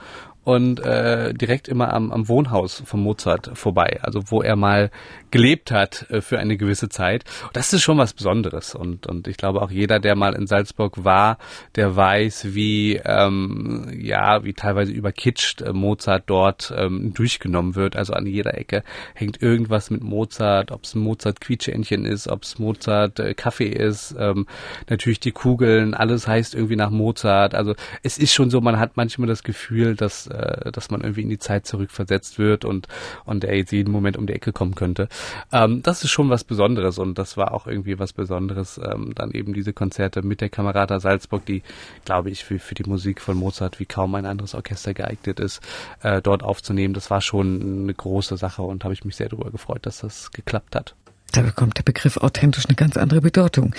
und 0.47 0.79
äh, 0.79 1.35
direkt 1.35 1.67
immer 1.67 1.93
am, 1.93 2.13
am 2.13 2.29
Wohnhaus 2.29 2.81
von 2.87 3.01
Mozart 3.01 3.51
vorbei, 3.55 3.99
also 4.03 4.31
wo 4.31 4.43
er 4.43 4.55
mal 4.55 4.93
gelebt 5.33 5.73
hat 5.73 6.07
äh, 6.09 6.21
für 6.21 6.39
eine 6.39 6.57
gewisse 6.57 6.89
Zeit. 6.89 7.25
Das 7.53 7.73
ist 7.73 7.83
schon 7.83 7.99
was 7.99 8.13
Besonderes 8.13 8.77
und 8.77 9.09
und 9.09 9.27
ich 9.27 9.39
glaube 9.39 9.61
auch 9.61 9.73
jeder, 9.73 9.99
der 9.99 10.15
mal 10.15 10.35
in 10.35 10.47
Salzburg 10.47 11.05
war, 11.05 11.39
der 11.75 11.97
weiß, 11.97 12.55
wie 12.55 12.95
ähm, 13.05 13.91
ja 14.01 14.45
wie 14.45 14.53
teilweise 14.53 14.93
überkitscht 14.93 15.63
äh, 15.63 15.73
Mozart 15.73 16.23
dort 16.27 16.73
ähm, 16.77 17.13
durchgenommen 17.13 17.75
wird. 17.75 17.97
Also 17.97 18.13
an 18.13 18.25
jeder 18.25 18.57
Ecke 18.57 18.85
hängt 19.15 19.43
irgendwas 19.43 19.91
mit 19.91 20.05
Mozart, 20.05 20.71
ob 20.71 20.85
es 20.85 20.95
Mozart 20.95 21.41
Quietscheentchen 21.41 22.05
ist, 22.05 22.29
ob 22.29 22.45
es 22.45 22.61
Mozart 22.61 23.19
äh, 23.19 23.35
Kaffee 23.35 23.71
ist, 23.71 24.15
ähm, 24.17 24.47
natürlich 24.89 25.19
die 25.19 25.33
Kugeln, 25.33 25.93
alles 25.93 26.29
heißt 26.29 26.55
irgendwie 26.55 26.77
nach 26.77 26.91
Mozart. 26.91 27.57
Also 27.57 27.75
es 28.05 28.17
ist 28.17 28.33
schon 28.33 28.49
so, 28.49 28.61
man 28.61 28.79
hat 28.79 28.97
manchmal 28.97 29.27
das 29.27 29.43
Gefühl, 29.43 29.97
dass 29.97 30.29
äh, 30.37 30.73
dass 30.73 30.91
man 30.91 31.01
irgendwie 31.01 31.23
in 31.23 31.29
die 31.29 31.39
Zeit 31.39 31.67
zurückversetzt 31.67 32.39
wird 32.39 32.65
und 32.65 32.89
und 33.25 33.45
er 33.45 33.57
jetzt 33.57 33.73
jeden 33.73 33.93
Moment 33.93 34.17
um 34.17 34.27
die 34.27 34.33
Ecke 34.33 34.53
kommen 34.53 34.75
könnte. 34.75 35.09
Ähm, 35.53 35.83
das 35.83 36.05
ist 36.05 36.11
schon 36.11 36.31
was 36.31 36.45
Besonderes 36.45 36.99
und 36.99 37.19
das 37.19 37.37
war 37.37 37.53
auch 37.53 37.67
irgendwie 37.67 37.99
was 37.99 38.13
Besonderes. 38.13 38.79
Ähm, 38.79 39.13
dann 39.15 39.31
eben 39.33 39.55
diese 39.55 39.73
Konzerte 39.73 40.23
mit 40.23 40.41
der 40.41 40.49
Kamerata 40.49 41.01
Salzburg, 41.01 41.45
die 41.47 41.63
glaube 42.05 42.31
ich 42.31 42.45
für 42.45 42.59
für 42.59 42.75
die 42.75 42.89
Musik 42.89 43.21
von 43.21 43.37
Mozart 43.37 43.81
wie 43.81 43.87
kaum 43.87 44.15
ein 44.15 44.27
anderes 44.27 44.55
Orchester 44.55 44.95
geeignet 44.95 45.41
ist, 45.41 45.61
äh, 46.03 46.21
dort 46.23 46.43
aufzunehmen. 46.43 46.95
Das 46.95 47.11
war 47.11 47.21
schon 47.21 47.83
eine 47.83 47.95
große 47.95 48.37
Sache 48.37 48.63
und 48.63 48.85
habe 48.85 48.95
ich 48.95 49.05
mich 49.05 49.17
sehr 49.17 49.29
darüber 49.29 49.51
gefreut, 49.51 49.87
dass 49.87 49.99
das 49.99 50.31
geklappt 50.33 50.77
hat. 50.77 50.95
Da 51.37 51.43
bekommt 51.43 51.77
der 51.77 51.83
Begriff 51.83 52.17
authentisch 52.17 52.65
eine 52.65 52.77
ganz 52.77 52.97
andere 52.97 53.21
Bedeutung. 53.21 53.75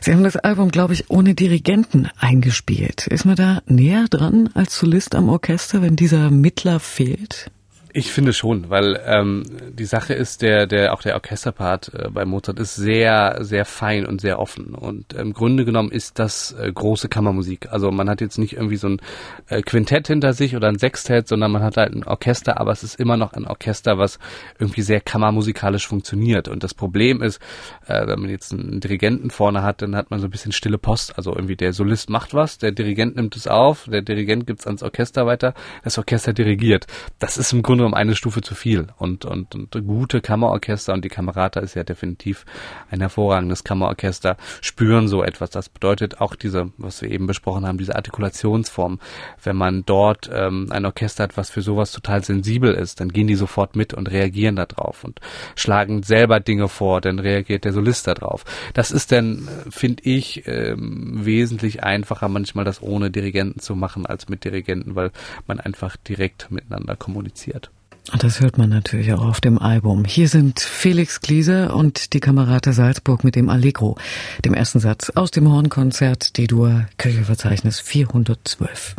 Sie 0.00 0.14
haben 0.14 0.24
das 0.24 0.36
Album, 0.36 0.70
glaube 0.70 0.94
ich, 0.94 1.10
ohne 1.10 1.34
Dirigenten 1.34 2.08
eingespielt. 2.18 3.06
Ist 3.06 3.26
man 3.26 3.36
da 3.36 3.60
näher 3.66 4.06
dran 4.08 4.48
als 4.54 4.78
Solist 4.78 5.14
am 5.14 5.28
Orchester, 5.28 5.82
wenn 5.82 5.94
dieser 5.94 6.30
Mittler 6.30 6.80
fehlt? 6.80 7.50
Ich 7.94 8.10
finde 8.10 8.32
schon, 8.32 8.70
weil 8.70 8.98
ähm, 9.04 9.42
die 9.70 9.84
Sache 9.84 10.14
ist, 10.14 10.40
der, 10.40 10.66
der 10.66 10.94
auch 10.94 11.02
der 11.02 11.14
Orchesterpart 11.14 11.92
äh, 11.92 12.08
bei 12.08 12.24
Mozart 12.24 12.58
ist 12.58 12.74
sehr, 12.74 13.36
sehr 13.40 13.66
fein 13.66 14.06
und 14.06 14.22
sehr 14.22 14.38
offen. 14.38 14.74
Und 14.74 15.12
im 15.12 15.34
Grunde 15.34 15.66
genommen 15.66 15.90
ist 15.90 16.18
das 16.18 16.52
äh, 16.52 16.72
große 16.72 17.10
Kammermusik. 17.10 17.70
Also 17.70 17.90
man 17.90 18.08
hat 18.08 18.22
jetzt 18.22 18.38
nicht 18.38 18.54
irgendwie 18.54 18.76
so 18.76 18.88
ein 18.88 19.00
äh, 19.48 19.60
Quintett 19.60 20.06
hinter 20.06 20.32
sich 20.32 20.56
oder 20.56 20.68
ein 20.68 20.78
Sextett, 20.78 21.28
sondern 21.28 21.52
man 21.52 21.62
hat 21.62 21.76
halt 21.76 21.92
ein 21.94 22.04
Orchester, 22.04 22.58
aber 22.58 22.72
es 22.72 22.82
ist 22.82 22.98
immer 22.98 23.18
noch 23.18 23.34
ein 23.34 23.46
Orchester, 23.46 23.98
was 23.98 24.18
irgendwie 24.58 24.80
sehr 24.80 25.02
kammermusikalisch 25.02 25.86
funktioniert. 25.86 26.48
Und 26.48 26.64
das 26.64 26.72
Problem 26.72 27.20
ist, 27.20 27.42
äh, 27.88 28.06
wenn 28.06 28.20
man 28.20 28.30
jetzt 28.30 28.54
einen 28.54 28.80
Dirigenten 28.80 29.28
vorne 29.28 29.62
hat, 29.62 29.82
dann 29.82 29.96
hat 29.96 30.10
man 30.10 30.18
so 30.18 30.28
ein 30.28 30.30
bisschen 30.30 30.52
stille 30.52 30.78
Post. 30.78 31.18
Also 31.18 31.34
irgendwie 31.34 31.56
der 31.56 31.74
Solist 31.74 32.08
macht 32.08 32.32
was, 32.32 32.56
der 32.56 32.72
Dirigent 32.72 33.16
nimmt 33.16 33.36
es 33.36 33.46
auf, 33.46 33.84
der 33.86 34.00
Dirigent 34.00 34.46
gibt 34.46 34.60
es 34.60 34.66
ans 34.66 34.82
Orchester 34.82 35.26
weiter, 35.26 35.52
das 35.84 35.98
Orchester 35.98 36.32
dirigiert. 36.32 36.86
Das 37.18 37.36
ist 37.36 37.52
im 37.52 37.60
Grunde 37.60 37.81
Um 37.84 37.94
eine 37.94 38.14
Stufe 38.14 38.40
zu 38.40 38.54
viel. 38.54 38.88
Und, 38.98 39.24
und, 39.24 39.54
und 39.54 39.70
gute 39.86 40.20
Kammerorchester 40.20 40.92
und 40.92 41.04
die 41.04 41.08
Kamerata 41.08 41.60
ist 41.60 41.74
ja 41.74 41.84
definitiv 41.84 42.44
ein 42.90 43.00
hervorragendes 43.00 43.64
Kammerorchester, 43.64 44.36
spüren 44.60 45.08
so 45.08 45.22
etwas. 45.22 45.50
Das 45.50 45.68
bedeutet 45.68 46.20
auch 46.20 46.34
diese, 46.34 46.70
was 46.78 47.02
wir 47.02 47.10
eben 47.10 47.26
besprochen 47.26 47.66
haben, 47.66 47.78
diese 47.78 47.96
Artikulationsform. 47.96 49.00
Wenn 49.42 49.56
man 49.56 49.84
dort 49.84 50.30
ähm, 50.32 50.68
ein 50.70 50.86
Orchester 50.86 51.24
hat, 51.24 51.36
was 51.36 51.50
für 51.50 51.62
sowas 51.62 51.92
total 51.92 52.22
sensibel 52.24 52.72
ist, 52.72 53.00
dann 53.00 53.08
gehen 53.08 53.26
die 53.26 53.34
sofort 53.34 53.76
mit 53.76 53.94
und 53.94 54.10
reagieren 54.10 54.56
darauf 54.56 55.04
und 55.04 55.20
schlagen 55.56 56.02
selber 56.02 56.40
Dinge 56.40 56.68
vor, 56.68 57.00
dann 57.00 57.18
reagiert 57.18 57.64
der 57.64 57.72
Solist 57.72 58.06
darauf. 58.06 58.44
Das 58.74 58.90
ist 58.90 59.12
dann, 59.12 59.48
finde 59.68 60.02
ich, 60.04 60.46
ähm, 60.46 61.24
wesentlich 61.24 61.82
einfacher, 61.82 62.28
manchmal 62.28 62.64
das 62.64 62.82
ohne 62.82 63.10
Dirigenten 63.10 63.60
zu 63.60 63.74
machen 63.74 64.06
als 64.06 64.28
mit 64.28 64.44
Dirigenten, 64.44 64.94
weil 64.94 65.10
man 65.46 65.60
einfach 65.60 65.96
direkt 65.96 66.50
miteinander 66.50 66.96
kommuniziert. 66.96 67.71
Das 68.18 68.40
hört 68.40 68.58
man 68.58 68.68
natürlich 68.68 69.12
auch 69.12 69.24
auf 69.24 69.40
dem 69.40 69.58
Album. 69.58 70.04
Hier 70.04 70.28
sind 70.28 70.58
Felix 70.60 71.20
Gliese 71.20 71.72
und 71.72 72.12
die 72.12 72.20
Kamerate 72.20 72.72
Salzburg 72.72 73.22
mit 73.22 73.36
dem 73.36 73.48
Allegro, 73.48 73.96
dem 74.44 74.54
ersten 74.54 74.80
Satz 74.80 75.10
aus 75.10 75.30
dem 75.30 75.48
Hornkonzert 75.48 76.36
D-Dur, 76.36 76.86
Kirchenverzeichnis 76.98 77.80
412. 77.80 78.96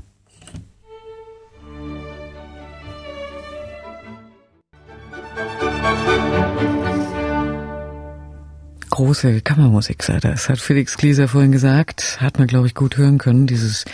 große 8.93 9.41
Kammermusik 9.41 10.03
sei 10.03 10.19
das, 10.19 10.49
hat 10.49 10.59
Felix 10.59 10.97
Glieser 10.97 11.27
vorhin 11.27 11.51
gesagt, 11.51 12.19
hat 12.21 12.37
man, 12.37 12.47
glaube 12.47 12.67
ich, 12.67 12.75
gut 12.75 12.95
hören 12.95 13.17
können, 13.17 13.47
dieses 13.47 13.85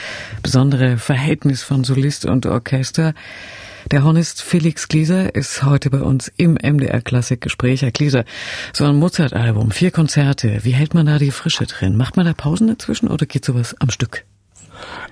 besondere 0.44 0.98
Verhältnis 0.98 1.64
von 1.64 1.86
Solist 1.86 2.26
und 2.26 2.46
Orchester. 2.46 3.14
Der 3.92 4.04
Hornist 4.04 4.44
Felix 4.44 4.88
Glieser 4.88 5.34
ist 5.34 5.64
heute 5.64 5.90
bei 5.90 6.02
uns 6.02 6.32
im 6.38 6.60
MDR 6.62 7.02
Klassik 7.02 7.42
Gespräch. 7.42 7.82
Herr 7.82 7.90
Glieser, 7.90 8.24
so 8.72 8.86
ein 8.86 8.96
Mozart-Album, 8.96 9.72
vier 9.72 9.90
Konzerte. 9.90 10.60
Wie 10.62 10.74
hält 10.74 10.94
man 10.94 11.08
da 11.08 11.18
die 11.18 11.32
Frische 11.32 11.66
drin? 11.66 11.98
Macht 11.98 12.16
man 12.16 12.28
da 12.28 12.34
Pausen 12.34 12.68
dazwischen 12.68 13.08
oder 13.08 13.26
geht 13.26 13.44
sowas 13.44 13.76
am 13.80 13.90
Stück? 13.90 14.26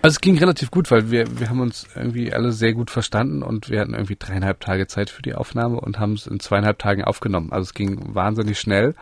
Also 0.04 0.14
es 0.14 0.22
ging 0.22 0.38
relativ 0.38 0.70
gut, 0.70 0.92
weil 0.92 1.10
wir, 1.10 1.40
wir 1.40 1.50
haben 1.50 1.60
uns 1.60 1.88
irgendwie 1.96 2.32
alle 2.32 2.52
sehr 2.52 2.74
gut 2.74 2.92
verstanden 2.92 3.42
und 3.42 3.72
wir 3.72 3.80
hatten 3.80 3.96
irgendwie 3.96 4.16
dreieinhalb 4.16 4.60
Tage 4.60 4.86
Zeit 4.86 5.10
für 5.10 5.24
die 5.24 5.34
Aufnahme 5.34 5.80
und 5.80 5.98
haben 5.98 6.14
es 6.14 6.28
in 6.28 6.40
zweieinhalb 6.40 6.78
Tagen 6.78 7.04
aufgenommen. 7.04 7.52
Also 7.52 7.64
es 7.64 7.74
ging 7.74 8.14
wahnsinnig 8.14 8.60
schnell 8.60 8.94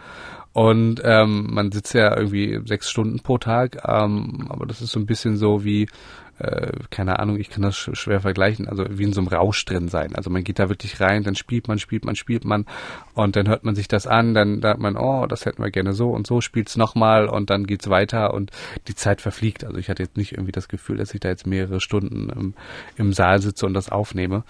und 0.54 1.02
ähm, 1.04 1.50
man 1.52 1.74
sitzt 1.74 1.94
ja 1.94 2.16
irgendwie 2.16 2.62
sechs 2.66 2.90
Stunden 2.90 3.20
pro 3.20 3.38
Tag, 3.38 3.84
ähm, 3.86 4.48
aber 4.48 4.66
das 4.66 4.82
ist 4.82 4.94
so 4.94 5.02
ein 5.02 5.06
bisschen 5.06 5.36
so 5.36 5.66
wie 5.66 5.90
äh, 6.40 6.72
keine 6.90 7.20
Ahnung, 7.20 7.40
ich 7.40 7.50
kann 7.50 7.62
das 7.62 7.78
sch 7.78 7.92
schwer 7.94 8.20
vergleichen, 8.20 8.68
also 8.68 8.86
wie 8.90 9.04
in 9.04 9.14
so 9.14 9.22
einem 9.22 9.30
Rausch 9.30 9.64
drin 9.66 9.88
sein. 9.88 10.16
Also 10.16 10.30
man 10.30 10.44
geht 10.44 10.60
da 10.60 10.70
wirklich 10.70 11.00
rein, 11.00 11.24
dann 11.24 11.36
spielt 11.36 11.68
man, 11.68 11.80
spielt 11.80 12.04
man, 12.04 12.16
spielt 12.16 12.44
man 12.44 12.66
und 13.14 13.36
dann 13.36 13.48
hört 13.48 13.64
man 13.64 13.76
sich 13.76 13.88
das 13.88 14.06
an, 14.06 14.34
dann 14.34 14.62
sagt 14.62 14.80
man, 14.80 14.98
oh, 14.98 15.28
das 15.28 15.46
hätten 15.46 15.64
wir 15.64 15.72
gerne 15.72 15.94
so 15.94 16.10
und 16.10 16.28
so, 16.28 16.42
spielt's 16.42 16.76
nochmal 16.76 17.28
und 17.28 17.50
dann 17.50 17.66
geht's 17.66 17.90
weiter 17.90 18.34
und 18.34 18.52
die 18.88 18.96
Zeit 18.96 19.22
verfliegt. 19.22 19.64
Also 19.64 19.78
ich 19.78 19.90
hatte 19.90 20.04
jetzt 20.04 20.18
nicht 20.18 20.34
irgendwie 20.34 20.52
das 20.52 20.68
Gefühl, 20.68 20.98
dass 20.98 21.14
ich 21.14 21.22
da 21.22 21.30
jetzt 21.30 21.48
mehrere 21.48 21.80
Stunden 21.80 22.30
im, 22.30 22.54
im 22.98 23.14
Saal 23.14 23.42
sitze 23.42 23.66
und 23.66 23.74
das 23.74 23.90
aufnehme. 23.90 24.44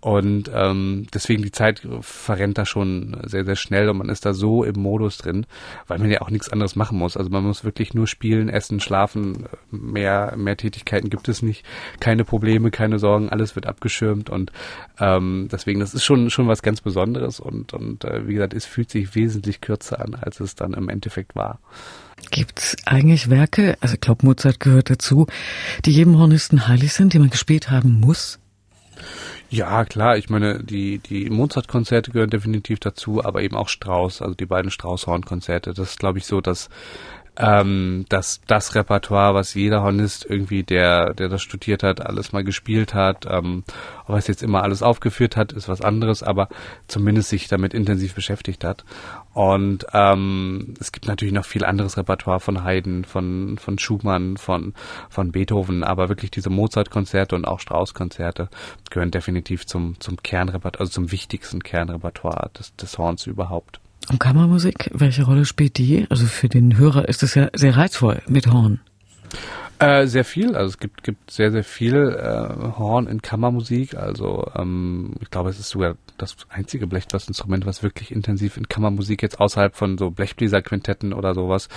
Und 0.00 0.50
ähm, 0.52 1.06
deswegen 1.14 1.42
die 1.42 1.52
Zeit 1.52 1.86
verrennt 2.00 2.58
da 2.58 2.66
schon 2.66 3.16
sehr, 3.24 3.44
sehr 3.44 3.56
schnell 3.56 3.88
und 3.88 3.98
man 3.98 4.08
ist 4.08 4.26
da 4.26 4.34
so 4.34 4.64
im 4.64 4.80
Modus 4.80 5.18
drin, 5.18 5.46
weil 5.86 5.98
man 5.98 6.10
ja 6.10 6.20
auch 6.20 6.30
nichts 6.30 6.48
anderes 6.48 6.76
machen 6.76 6.98
muss. 6.98 7.16
Also 7.16 7.30
man 7.30 7.44
muss 7.44 7.64
wirklich 7.64 7.94
nur 7.94 8.06
spielen, 8.06 8.48
essen, 8.48 8.80
schlafen, 8.80 9.46
mehr, 9.70 10.34
mehr 10.36 10.56
Tätigkeiten 10.56 11.10
gibt 11.10 11.27
es 11.28 11.42
nicht, 11.42 11.64
keine 12.00 12.24
Probleme, 12.24 12.70
keine 12.70 12.98
Sorgen, 12.98 13.28
alles 13.28 13.54
wird 13.54 13.66
abgeschirmt 13.66 14.30
und 14.30 14.52
ähm, 14.98 15.48
deswegen, 15.50 15.80
das 15.80 15.94
ist 15.94 16.04
schon 16.04 16.30
schon 16.30 16.48
was 16.48 16.62
ganz 16.62 16.80
Besonderes 16.80 17.40
und 17.40 17.72
und 17.72 18.04
äh, 18.04 18.26
wie 18.26 18.34
gesagt, 18.34 18.54
es 18.54 18.66
fühlt 18.66 18.90
sich 18.90 19.14
wesentlich 19.14 19.60
kürzer 19.60 20.00
an, 20.00 20.14
als 20.14 20.40
es 20.40 20.54
dann 20.54 20.74
im 20.74 20.88
Endeffekt 20.88 21.34
war. 21.36 21.60
Gibt's 22.30 22.76
eigentlich 22.84 23.30
Werke, 23.30 23.76
also 23.80 23.94
ich 23.94 24.00
glaube 24.00 24.26
Mozart 24.26 24.60
gehört 24.60 24.90
dazu, 24.90 25.26
die 25.84 25.92
jedem 25.92 26.18
Hornisten 26.18 26.66
heilig 26.68 26.92
sind, 26.92 27.12
die 27.12 27.18
man 27.18 27.30
gespielt 27.30 27.70
haben 27.70 28.00
muss? 28.00 28.38
Ja, 29.50 29.86
klar. 29.86 30.18
Ich 30.18 30.28
meine, 30.28 30.62
die, 30.62 30.98
die 30.98 31.30
Mozart-Konzerte 31.30 32.10
gehören 32.10 32.28
definitiv 32.28 32.80
dazu, 32.80 33.24
aber 33.24 33.42
eben 33.42 33.56
auch 33.56 33.68
Strauss, 33.68 34.20
also 34.20 34.34
die 34.34 34.44
beiden 34.44 34.70
Strauss-Horn-Konzerte. 34.70 35.72
Das 35.72 35.90
ist, 35.90 35.98
glaube 35.98 36.18
ich, 36.18 36.26
so, 36.26 36.42
dass 36.42 36.68
ähm, 37.38 38.04
dass 38.08 38.40
das 38.48 38.74
Repertoire, 38.74 39.32
was 39.32 39.54
jeder 39.54 39.82
Hornist 39.82 40.26
irgendwie, 40.28 40.64
der, 40.64 41.14
der 41.14 41.28
das 41.28 41.40
studiert 41.40 41.84
hat, 41.84 42.04
alles 42.04 42.32
mal 42.32 42.42
gespielt 42.42 42.94
hat, 42.94 43.26
ähm, 43.30 43.62
ob 44.04 44.10
er 44.10 44.16
es 44.16 44.26
jetzt 44.26 44.42
immer 44.42 44.64
alles 44.64 44.82
aufgeführt 44.82 45.36
hat, 45.36 45.52
ist 45.52 45.68
was 45.68 45.80
anderes, 45.80 46.24
aber 46.24 46.48
zumindest 46.88 47.28
sich 47.28 47.46
damit 47.46 47.74
intensiv 47.74 48.14
beschäftigt 48.14 48.64
hat. 48.64 48.84
Und 49.34 49.86
ähm, 49.92 50.74
es 50.80 50.90
gibt 50.90 51.06
natürlich 51.06 51.32
noch 51.32 51.44
viel 51.44 51.64
anderes 51.64 51.96
Repertoire 51.96 52.40
von 52.40 52.64
Haydn, 52.64 53.04
von, 53.04 53.56
von 53.58 53.78
Schumann, 53.78 54.36
von, 54.36 54.74
von 55.08 55.30
Beethoven, 55.30 55.84
aber 55.84 56.08
wirklich 56.08 56.32
diese 56.32 56.50
Mozart-Konzerte 56.50 57.36
und 57.36 57.46
auch 57.46 57.60
Strauss-Konzerte 57.60 58.48
gehören 58.90 59.12
definitiv 59.12 59.64
zum, 59.64 60.00
zum 60.00 60.16
Kernrepertoire, 60.16 60.80
also 60.80 60.90
zum 60.90 61.12
wichtigsten 61.12 61.62
Kernrepertoire 61.62 62.50
des, 62.58 62.74
des 62.74 62.98
Horns 62.98 63.28
überhaupt. 63.28 63.80
Und 64.10 64.18
Kammermusik, 64.18 64.90
welche 64.94 65.24
Rolle 65.24 65.44
spielt 65.44 65.76
die? 65.76 66.06
Also 66.08 66.26
für 66.26 66.48
den 66.48 66.78
Hörer 66.78 67.08
ist 67.08 67.22
es 67.22 67.34
ja 67.34 67.48
sehr 67.54 67.76
reizvoll 67.76 68.22
mit 68.26 68.46
Horn. 68.46 68.80
Äh, 69.80 70.08
sehr 70.08 70.24
viel, 70.24 70.56
also 70.56 70.66
es 70.70 70.78
gibt, 70.78 71.04
gibt 71.04 71.30
sehr, 71.30 71.52
sehr 71.52 71.62
viel 71.62 71.94
äh, 71.94 72.76
Horn 72.78 73.06
in 73.06 73.22
Kammermusik. 73.22 73.94
Also 73.94 74.50
ähm, 74.56 75.14
ich 75.20 75.30
glaube, 75.30 75.50
es 75.50 75.60
ist 75.60 75.68
sogar 75.68 75.94
das 76.16 76.36
einzige 76.48 76.88
Blechblasinstrument, 76.88 77.64
was 77.64 77.84
wirklich 77.84 78.10
intensiv 78.10 78.56
in 78.56 78.68
Kammermusik 78.68 79.22
jetzt 79.22 79.38
außerhalb 79.38 79.76
von 79.76 79.96
so 79.96 80.10
Blechbläserquintetten 80.10 81.12
oder 81.12 81.32
sowas 81.32 81.68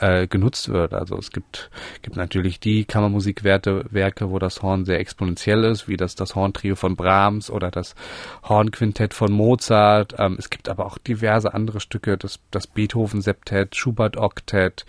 äh, 0.00 0.26
genutzt 0.26 0.68
wird. 0.68 0.92
Also 0.92 1.16
es 1.16 1.30
gibt, 1.30 1.70
gibt 2.02 2.16
natürlich 2.16 2.60
die 2.60 2.84
Kammermusikwerte, 2.84 3.86
Werke, 3.90 4.30
wo 4.30 4.38
das 4.38 4.62
Horn 4.62 4.84
sehr 4.84 5.00
exponentiell 5.00 5.64
ist, 5.64 5.88
wie 5.88 5.96
das 5.96 6.14
das 6.14 6.34
Horntrio 6.34 6.76
von 6.76 6.94
Brahms 6.94 7.50
oder 7.50 7.70
das 7.70 7.94
Hornquintett 8.42 9.14
von 9.14 9.32
Mozart. 9.32 10.14
Ähm, 10.18 10.36
es 10.38 10.50
gibt 10.50 10.68
aber 10.68 10.84
auch 10.84 10.98
diverse 10.98 11.54
andere 11.54 11.80
Stücke, 11.80 12.18
das, 12.18 12.38
das 12.50 12.66
Beethoven-Septett, 12.66 13.76
Schubert-Oktett, 13.76 14.84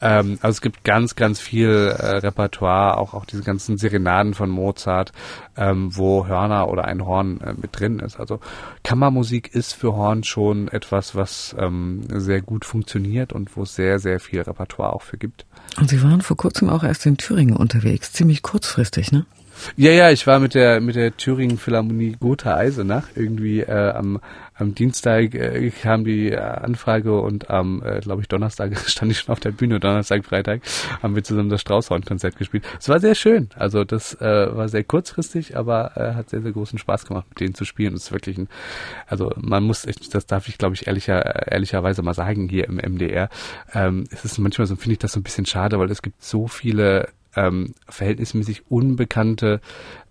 ähm, 0.00 0.38
also 0.42 0.56
es 0.56 0.60
gibt 0.60 0.84
ganz, 0.84 1.16
ganz 1.16 1.40
viel 1.40 1.68
äh, 1.68 2.16
Repertoire, 2.18 2.98
auch, 2.98 3.14
auch 3.14 3.24
diese 3.24 3.42
ganzen 3.42 3.78
Serenaden 3.78 4.34
von 4.34 4.48
Mozart, 4.48 5.12
ähm, 5.56 5.96
wo 5.96 6.26
Hörner 6.26 6.68
oder 6.68 6.84
ein 6.84 7.04
Horn 7.04 7.40
äh, 7.40 7.54
mit 7.60 7.78
drin 7.78 7.98
ist. 7.98 8.18
Also 8.18 8.38
Kammermusik 8.84 9.54
ist 9.54 9.74
für 9.74 9.94
Horn 9.94 10.22
schon 10.22 10.68
etwas, 10.68 11.14
was 11.14 11.56
ähm, 11.58 12.02
sehr 12.08 12.42
gut 12.42 12.64
funktioniert 12.64 13.32
und 13.32 13.56
wo 13.56 13.62
es 13.62 13.74
sehr, 13.74 13.98
sehr 13.98 14.20
viel 14.20 14.40
Repertoire 14.40 14.92
auch 14.92 15.02
für 15.02 15.16
gibt. 15.16 15.46
Und 15.78 15.90
Sie 15.90 16.02
waren 16.02 16.20
vor 16.20 16.36
kurzem 16.36 16.68
auch 16.68 16.84
erst 16.84 17.04
in 17.06 17.16
Thüringen 17.16 17.56
unterwegs, 17.56 18.12
ziemlich 18.12 18.42
kurzfristig, 18.42 19.10
ne? 19.10 19.26
Ja, 19.76 19.90
ja, 19.90 20.10
ich 20.10 20.26
war 20.26 20.38
mit 20.38 20.54
der 20.54 20.80
mit 20.80 20.94
der 20.94 21.16
Thüringen 21.16 21.58
Philharmonie 21.58 22.16
Gotha 22.20 22.54
Eisenach 22.54 23.08
irgendwie 23.16 23.60
äh, 23.60 23.90
am 23.90 24.20
am 24.58 24.74
Dienstag 24.74 25.34
äh, 25.34 25.70
kam 25.70 26.04
die 26.04 26.32
äh, 26.32 26.36
Anfrage 26.36 27.20
und 27.20 27.48
am, 27.48 27.82
äh, 27.82 28.00
glaube 28.00 28.22
ich, 28.22 28.28
Donnerstag 28.28 28.76
stand 28.86 29.12
ich 29.12 29.20
schon 29.20 29.32
auf 29.32 29.40
der 29.40 29.52
Bühne, 29.52 29.78
Donnerstag, 29.80 30.24
Freitag 30.24 30.62
haben 31.02 31.14
wir 31.14 31.22
zusammen 31.22 31.48
das 31.48 31.60
Straußhorn-Konzert 31.60 32.36
gespielt. 32.36 32.64
Es 32.78 32.88
war 32.88 32.98
sehr 32.98 33.14
schön. 33.14 33.48
Also 33.54 33.84
das 33.84 34.14
äh, 34.20 34.56
war 34.56 34.68
sehr 34.68 34.84
kurzfristig, 34.84 35.56
aber 35.56 35.96
äh, 35.96 36.14
hat 36.14 36.30
sehr, 36.30 36.42
sehr 36.42 36.52
großen 36.52 36.78
Spaß 36.78 37.06
gemacht, 37.06 37.26
mit 37.30 37.40
denen 37.40 37.54
zu 37.54 37.64
spielen. 37.64 37.94
Es 37.94 38.04
ist 38.04 38.12
wirklich 38.12 38.36
ein, 38.36 38.48
also 39.06 39.32
man 39.36 39.62
muss, 39.62 39.86
das 40.10 40.26
darf 40.26 40.48
ich, 40.48 40.58
glaube 40.58 40.74
ich, 40.74 40.86
ehrlicher, 40.86 41.50
ehrlicherweise 41.50 42.02
mal 42.02 42.14
sagen 42.14 42.48
hier 42.48 42.66
im 42.66 42.76
MDR. 42.76 43.28
Ähm, 43.72 44.04
es 44.10 44.24
ist 44.24 44.38
manchmal 44.38 44.66
so, 44.66 44.76
finde 44.76 44.94
ich 44.94 44.98
das 44.98 45.12
so 45.12 45.20
ein 45.20 45.22
bisschen 45.22 45.46
schade, 45.46 45.78
weil 45.78 45.90
es 45.90 46.02
gibt 46.02 46.22
so 46.22 46.48
viele 46.48 47.08
ähm, 47.36 47.74
verhältnismäßig 47.88 48.70
unbekannte 48.70 49.60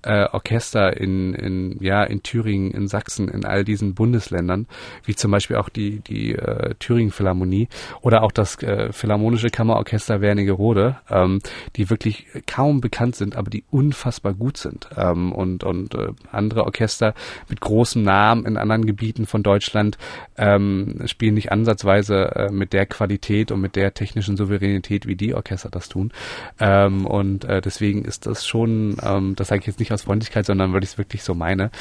äh, 0.07 0.27
Orchester 0.31 0.95
in, 0.95 1.33
in, 1.33 1.77
ja, 1.81 2.03
in 2.03 2.23
Thüringen, 2.23 2.71
in 2.71 2.87
Sachsen, 2.87 3.27
in 3.27 3.43
all 3.45 3.65
diesen 3.65 3.93
Bundesländern, 3.93 4.67
wie 5.03 5.15
zum 5.15 5.31
Beispiel 5.31 5.57
auch 5.57 5.69
die, 5.69 5.99
die 5.99 6.33
äh, 6.33 6.75
Thüringen 6.79 7.11
Philharmonie 7.11 7.67
oder 8.01 8.23
auch 8.23 8.31
das 8.31 8.61
äh, 8.63 8.93
Philharmonische 8.93 9.49
Kammerorchester 9.49 10.21
Wernigerode, 10.21 10.97
ähm, 11.09 11.41
die 11.75 11.89
wirklich 11.89 12.25
kaum 12.45 12.79
bekannt 12.79 13.15
sind, 13.15 13.35
aber 13.35 13.49
die 13.49 13.65
unfassbar 13.69 14.33
gut 14.33 14.57
sind. 14.57 14.87
Ähm, 14.95 15.33
und 15.33 15.63
und 15.65 15.93
äh, 15.95 16.09
andere 16.31 16.63
Orchester 16.63 17.13
mit 17.49 17.59
großem 17.59 18.01
Namen 18.01 18.45
in 18.45 18.55
anderen 18.57 18.85
Gebieten 18.85 19.25
von 19.25 19.43
Deutschland 19.43 19.97
ähm, 20.37 21.01
spielen 21.05 21.33
nicht 21.33 21.51
ansatzweise 21.51 22.35
äh, 22.35 22.51
mit 22.51 22.71
der 22.71 22.85
Qualität 22.85 23.51
und 23.51 23.59
mit 23.59 23.75
der 23.75 23.93
technischen 23.93 24.37
Souveränität, 24.37 25.05
wie 25.05 25.15
die 25.15 25.33
Orchester 25.33 25.69
das 25.69 25.89
tun. 25.89 26.13
Ähm, 26.59 27.05
und 27.05 27.43
äh, 27.43 27.61
deswegen 27.61 28.05
ist 28.05 28.25
das 28.25 28.45
schon, 28.45 28.97
ähm, 29.03 29.35
das 29.35 29.49
sage 29.49 29.61
ich 29.61 29.67
jetzt 29.67 29.79
nicht 29.79 29.91
aus 29.91 29.96
Freundlichkeit, 30.03 30.45
sondern 30.45 30.73
weil 30.73 30.83
ich 30.83 30.91
es 30.91 30.97
wirklich 30.97 31.23
so 31.23 31.33
meine, 31.33 31.71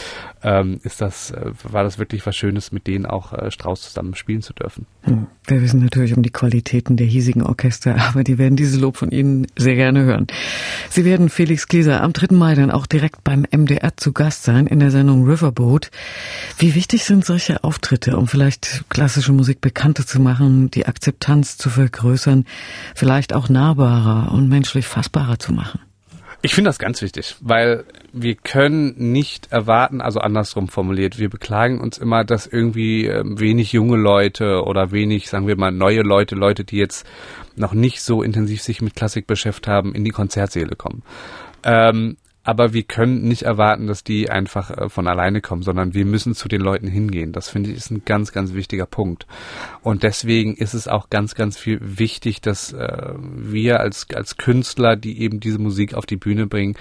ähm, 0.42 0.80
ist 0.82 1.00
das, 1.00 1.30
äh, 1.30 1.52
war 1.62 1.84
das 1.84 1.98
wirklich 1.98 2.24
was 2.26 2.36
Schönes, 2.36 2.72
mit 2.72 2.86
denen 2.86 3.06
auch 3.06 3.32
äh, 3.32 3.50
Strauß 3.50 3.82
zusammen 3.82 4.14
spielen 4.14 4.42
zu 4.42 4.52
dürfen. 4.52 4.86
Hm. 5.02 5.26
Wir 5.46 5.62
wissen 5.62 5.80
natürlich 5.82 6.16
um 6.16 6.22
die 6.22 6.30
Qualitäten 6.30 6.96
der 6.96 7.06
hiesigen 7.06 7.42
Orchester, 7.42 7.96
aber 8.08 8.24
die 8.24 8.38
werden 8.38 8.56
dieses 8.56 8.80
Lob 8.80 8.96
von 8.96 9.10
Ihnen 9.10 9.46
sehr 9.56 9.74
gerne 9.74 10.04
hören. 10.04 10.26
Sie 10.90 11.04
werden 11.04 11.28
Felix 11.28 11.68
Gläser 11.68 12.02
am 12.02 12.12
3. 12.12 12.34
Mai 12.34 12.54
dann 12.54 12.70
auch 12.70 12.86
direkt 12.86 13.24
beim 13.24 13.46
MDR 13.50 13.96
zu 13.96 14.12
Gast 14.12 14.44
sein 14.44 14.66
in 14.66 14.80
der 14.80 14.90
Sendung 14.90 15.28
Riverboat. 15.28 15.90
Wie 16.58 16.74
wichtig 16.74 17.04
sind 17.04 17.24
solche 17.24 17.64
Auftritte, 17.64 18.16
um 18.16 18.26
vielleicht 18.26 18.84
klassische 18.88 19.32
Musik 19.32 19.60
bekannter 19.60 20.06
zu 20.06 20.20
machen, 20.20 20.70
die 20.70 20.86
Akzeptanz 20.86 21.56
zu 21.58 21.70
vergrößern, 21.70 22.44
vielleicht 22.94 23.32
auch 23.32 23.48
nahbarer 23.48 24.32
und 24.32 24.48
menschlich 24.48 24.86
fassbarer 24.86 25.38
zu 25.38 25.52
machen? 25.52 25.80
Ich 26.42 26.54
finde 26.54 26.68
das 26.68 26.78
ganz 26.78 27.02
wichtig, 27.02 27.36
weil 27.40 27.84
wir 28.12 28.34
können 28.34 28.94
nicht 29.12 29.52
erwarten, 29.52 30.00
also 30.00 30.20
andersrum 30.20 30.68
formuliert, 30.68 31.18
wir 31.18 31.28
beklagen 31.28 31.80
uns 31.80 31.98
immer, 31.98 32.24
dass 32.24 32.46
irgendwie 32.46 33.06
äh, 33.06 33.22
wenig 33.24 33.72
junge 33.72 33.96
Leute 33.96 34.62
oder 34.62 34.92
wenig, 34.92 35.28
sagen 35.28 35.46
wir 35.46 35.56
mal, 35.56 35.72
neue 35.72 36.02
Leute, 36.02 36.34
Leute, 36.34 36.64
die 36.64 36.76
jetzt 36.76 37.06
noch 37.56 37.72
nicht 37.72 38.02
so 38.02 38.22
intensiv 38.22 38.62
sich 38.62 38.82
mit 38.82 38.94
Klassik 38.94 39.26
beschäftigt 39.26 39.66
haben, 39.66 39.94
in 39.94 40.04
die 40.04 40.10
Konzertsäle 40.10 40.76
kommen. 40.76 41.02
Ähm, 41.64 42.16
aber 42.46 42.72
wir 42.72 42.84
können 42.84 43.22
nicht 43.22 43.42
erwarten, 43.42 43.88
dass 43.88 44.04
die 44.04 44.30
einfach 44.30 44.70
äh, 44.70 44.88
von 44.88 45.08
alleine 45.08 45.40
kommen, 45.40 45.62
sondern 45.62 45.94
wir 45.94 46.06
müssen 46.06 46.32
zu 46.34 46.46
den 46.46 46.60
Leuten 46.60 46.86
hingehen. 46.86 47.32
Das 47.32 47.48
finde 47.48 47.70
ich 47.70 47.76
ist 47.76 47.90
ein 47.90 48.04
ganz, 48.04 48.30
ganz 48.30 48.54
wichtiger 48.54 48.86
Punkt. 48.86 49.26
Und 49.82 50.04
deswegen 50.04 50.54
ist 50.54 50.72
es 50.72 50.86
auch 50.86 51.10
ganz, 51.10 51.34
ganz 51.34 51.58
viel 51.58 51.80
wichtig, 51.82 52.40
dass 52.40 52.72
äh, 52.72 53.14
wir 53.16 53.80
als, 53.80 54.06
als 54.14 54.36
Künstler, 54.36 54.94
die 54.94 55.20
eben 55.22 55.40
diese 55.40 55.58
Musik 55.58 55.94
auf 55.94 56.06
die 56.06 56.16
Bühne 56.16 56.46
bringen, 56.46 56.76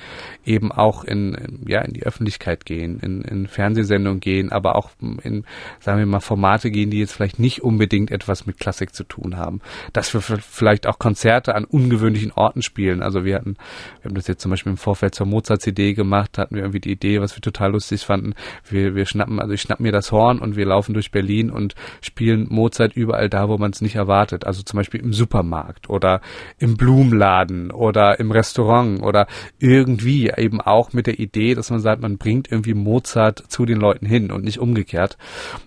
eben 0.45 0.71
auch 0.71 1.04
in, 1.04 1.63
ja, 1.67 1.82
in 1.82 1.93
die 1.93 2.04
Öffentlichkeit 2.04 2.65
gehen, 2.65 2.99
in, 2.99 3.23
in 3.23 3.47
Fernsehsendungen 3.47 4.19
gehen, 4.19 4.51
aber 4.51 4.75
auch 4.75 4.91
in, 5.01 5.45
sagen 5.80 5.97
wir 5.97 6.06
mal, 6.06 6.19
Formate 6.19 6.69
gehen, 6.69 6.91
die 6.91 6.99
jetzt 6.99 7.13
vielleicht 7.13 7.39
nicht 7.39 7.63
unbedingt 7.63 8.12
etwas 8.12 8.45
mit 8.45 8.60
Klassik 8.60 8.93
zu 8.93 9.04
tun 9.04 9.36
haben. 9.36 9.62
Dass 9.93 10.13
wir 10.13 10.21
vielleicht 10.21 10.86
auch 10.86 10.99
Konzerte 10.99 11.56
an 11.56 11.65
ungewöhnlichen 11.65 12.32
Orten 12.34 12.62
spielen. 12.62 13.01
Also 13.01 13.25
wir 13.25 13.34
hatten, 13.34 13.58
wir 14.01 14.10
haben 14.10 14.15
das 14.15 14.28
jetzt 14.28 14.41
zum 14.41 14.51
Beispiel 14.51 14.71
im 14.71 14.78
Vorfeld 14.78 15.15
zur 15.15 15.25
Mozart 15.25 15.55
Mozart-CD 15.56 15.94
gemacht, 15.94 16.38
hatten 16.38 16.56
wir 16.56 16.63
irgendwie 16.63 16.80
die 16.80 16.91
Idee, 16.91 17.22
was 17.22 17.36
wir 17.36 17.41
total 17.41 17.72
lustig 17.72 18.02
fanden. 18.02 18.34
Wir, 18.68 18.96
wir 18.96 19.06
schnappen, 19.06 19.39
also 19.39 19.54
ich 19.54 19.62
schnapp 19.62 19.80
mir 19.80 19.91
das 19.91 20.12
Horn 20.12 20.39
und 20.39 20.56
wir 20.56 20.65
laufen 20.65 20.94
durch 20.94 21.12
Berlin 21.12 21.50
und 21.50 21.76
spielen 22.02 22.48
Mozart 22.50 22.96
überall 22.96 23.30
da, 23.30 23.50
wo 23.50 23.58
man 23.58 23.72
es 23.72 23.82
nicht 23.82 23.96
erwartet. 23.96 24.46
Also 24.46 24.63
zum 24.63 24.78
Beispiel 24.78 25.02
im 25.02 25.13
Supermarkt 25.13 25.89
oder 25.89 26.22
im 26.58 26.78
Blumenladen 26.78 27.72
oder 27.72 28.20
im 28.20 28.32
Restaurant 28.32 29.02
oder 29.02 29.28
irgendwie 29.60 30.32
eben 30.36 30.62
auch 30.62 30.94
mit 30.94 31.08
der 31.08 31.20
Idee, 31.20 31.56
dass 31.56 31.70
man 31.70 31.80
sagt, 31.80 32.02
man 32.02 32.18
bringt 32.18 32.52
irgendwie 32.52 32.74
Mozart 32.74 33.44
zu 33.48 33.65
den 33.65 33.80
Leuten 33.80 34.06
hin 34.06 34.32
und 34.32 34.44
nicht 34.44 34.60
umgekehrt. 34.60 35.18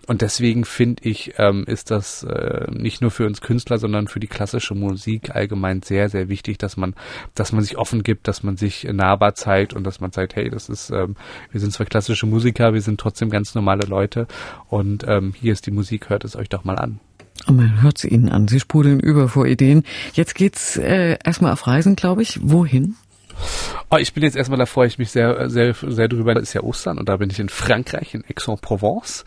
Und 0.07 0.23
deswegen 0.23 0.65
finde 0.65 1.09
ich, 1.09 1.35
ähm, 1.39 1.65
ist 1.67 1.91
das 1.91 2.23
äh, 2.25 2.67
nicht 2.71 3.01
nur 3.01 3.11
für 3.11 3.27
uns 3.27 3.41
Künstler, 3.41 3.79
sondern 3.79 4.09
für 4.09 4.21
die 4.21 4.27
klassische 4.27 4.75
Musik 4.75 5.35
allgemein 5.35 5.83
sehr, 5.83 6.09
sehr 6.09 6.29
wichtig, 6.29 6.59
dass 6.59 6.77
man, 6.77 6.95
dass 7.35 7.53
man 7.53 7.63
sich 7.63 7.79
offen 7.79 8.03
gibt, 8.03 8.29
dass 8.29 8.43
man 8.43 8.57
sich 8.57 8.85
nahbar 8.85 9.35
zeigt 9.35 9.75
und 9.79 9.85
dass 9.85 10.01
man 10.01 10.13
sagt, 10.13 10.37
hey, 10.37 10.51
das 10.51 10.69
ist, 10.69 10.91
ähm, 10.91 11.17
wir 11.51 11.61
sind 11.61 11.73
zwar 11.73 11.87
klassische 11.87 12.27
Musiker, 12.27 12.75
wir 12.75 12.83
sind 12.83 13.01
trotzdem 13.01 13.31
ganz 13.31 13.55
normale 13.55 13.87
Leute 13.87 14.27
und 14.69 15.05
ähm, 15.09 15.33
hier 15.41 15.55
ist 15.55 15.67
die 15.67 15.71
Musik, 15.71 16.11
hört 16.11 16.25
es 16.25 16.37
euch 16.37 16.51
doch 16.51 16.65
mal 16.65 16.77
an. 16.77 17.01
Und 17.47 17.57
man 17.57 17.83
hört 17.83 17.99
sie 17.99 18.09
ihnen 18.09 18.29
an. 18.29 18.49
Sie 18.49 18.61
sprudeln 18.61 19.01
über 19.01 19.29
vor 19.29 19.47
Ideen. 19.47 19.85
Jetzt 20.13 20.35
geht's 20.35 20.77
äh, 20.77 21.17
erstmal 21.25 21.53
auf 21.53 21.67
Reisen, 21.67 21.97
glaube 21.97 22.21
ich. 22.21 22.41
Wohin? 22.43 22.97
Oh, 23.91 23.97
ich 23.97 24.13
bin 24.13 24.23
jetzt 24.23 24.37
erstmal, 24.37 24.59
da 24.59 24.67
freue 24.67 24.87
ich 24.87 24.99
mich 24.99 25.11
sehr, 25.11 25.49
sehr, 25.49 25.75
sehr 25.75 26.09
drüber. 26.09 26.35
Das 26.35 26.45
ist 26.45 26.53
ja 26.53 26.63
Ostern 26.63 26.99
und 26.99 27.09
da 27.09 27.17
bin 27.17 27.31
ich 27.31 27.39
in 27.39 27.49
Frankreich, 27.49 28.15
in 28.15 28.25
Aix-en-Provence 28.25 29.25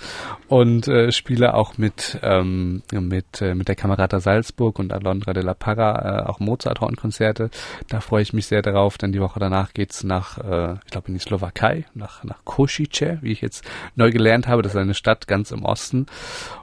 und 0.47 0.87
äh, 0.87 1.11
spiele 1.11 1.55
auch 1.55 1.77
mit, 1.77 2.19
ähm, 2.21 2.83
mit, 2.91 3.41
äh, 3.41 3.55
mit 3.55 3.67
der 3.67 3.75
Kamerata 3.75 4.19
Salzburg 4.19 4.77
und 4.79 4.93
Alondra 4.93 5.33
de 5.33 5.43
la 5.43 5.53
Parra 5.53 6.19
äh, 6.19 6.29
auch 6.29 6.39
Mozart-Hornkonzerte. 6.39 7.49
Da 7.89 8.01
freue 8.01 8.21
ich 8.21 8.33
mich 8.33 8.45
sehr 8.45 8.61
darauf. 8.61 8.97
Dann 8.97 9.11
die 9.11 9.21
Woche 9.21 9.39
danach 9.39 9.73
geht's 9.73 10.03
nach, 10.03 10.37
äh, 10.37 10.73
ich 10.85 10.91
glaube 10.91 11.07
in 11.07 11.15
die 11.15 11.19
Slowakei, 11.19 11.85
nach, 11.93 12.23
nach 12.23 12.45
Košice, 12.45 13.17
wie 13.21 13.31
ich 13.31 13.41
jetzt 13.41 13.65
neu 13.95 14.11
gelernt 14.11 14.47
habe. 14.47 14.61
Das 14.61 14.73
ist 14.73 14.77
eine 14.77 14.93
Stadt 14.93 15.27
ganz 15.27 15.51
im 15.51 15.65
Osten. 15.65 16.05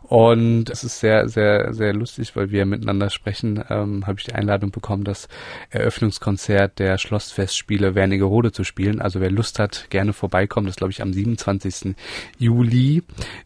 Und 0.09 0.71
es 0.71 0.85
ist 0.85 1.01
sehr, 1.01 1.29
sehr, 1.29 1.75
sehr 1.75 1.93
lustig, 1.93 2.35
weil 2.35 2.51
wir 2.51 2.65
miteinander 2.65 3.11
sprechen. 3.11 3.63
Ähm, 3.69 4.07
Habe 4.07 4.19
ich 4.19 4.25
die 4.25 4.35
Einladung 4.35 4.71
bekommen, 4.71 5.05
das 5.05 5.29
Eröffnungskonzert 5.69 6.79
der 6.79 6.97
Schlossfestspiele 6.97 7.95
Wernigerode 7.95 8.51
zu 8.51 8.65
spielen. 8.65 9.03
Also 9.03 9.21
wer 9.21 9.31
Lust 9.31 9.59
hat, 9.59 9.87
gerne 9.91 10.15
vorbeikommen. 10.15 10.67
Das 10.67 10.77
glaube 10.77 10.93
ich 10.93 11.03
am 11.03 11.13
27. 11.13 11.95
Juli 12.39 13.03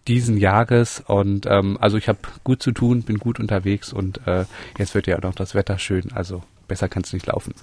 diesen 0.06 0.36
Jahres. 0.36 1.02
Und 1.04 1.46
ähm, 1.46 1.78
also 1.80 1.96
ich 1.96 2.08
habe 2.08 2.20
gut 2.44 2.62
zu 2.62 2.70
tun, 2.70 3.02
bin 3.02 3.18
gut 3.18 3.40
unterwegs 3.40 3.92
und 3.92 4.24
äh, 4.28 4.44
jetzt 4.78 4.94
wird 4.94 5.08
ja 5.08 5.18
auch 5.18 5.22
noch 5.22 5.34
das 5.34 5.56
Wetter 5.56 5.78
schön. 5.78 6.12
Also 6.14 6.44
besser 6.68 6.88
kann 6.88 7.02
es 7.02 7.12
nicht 7.12 7.26
laufen. 7.26 7.54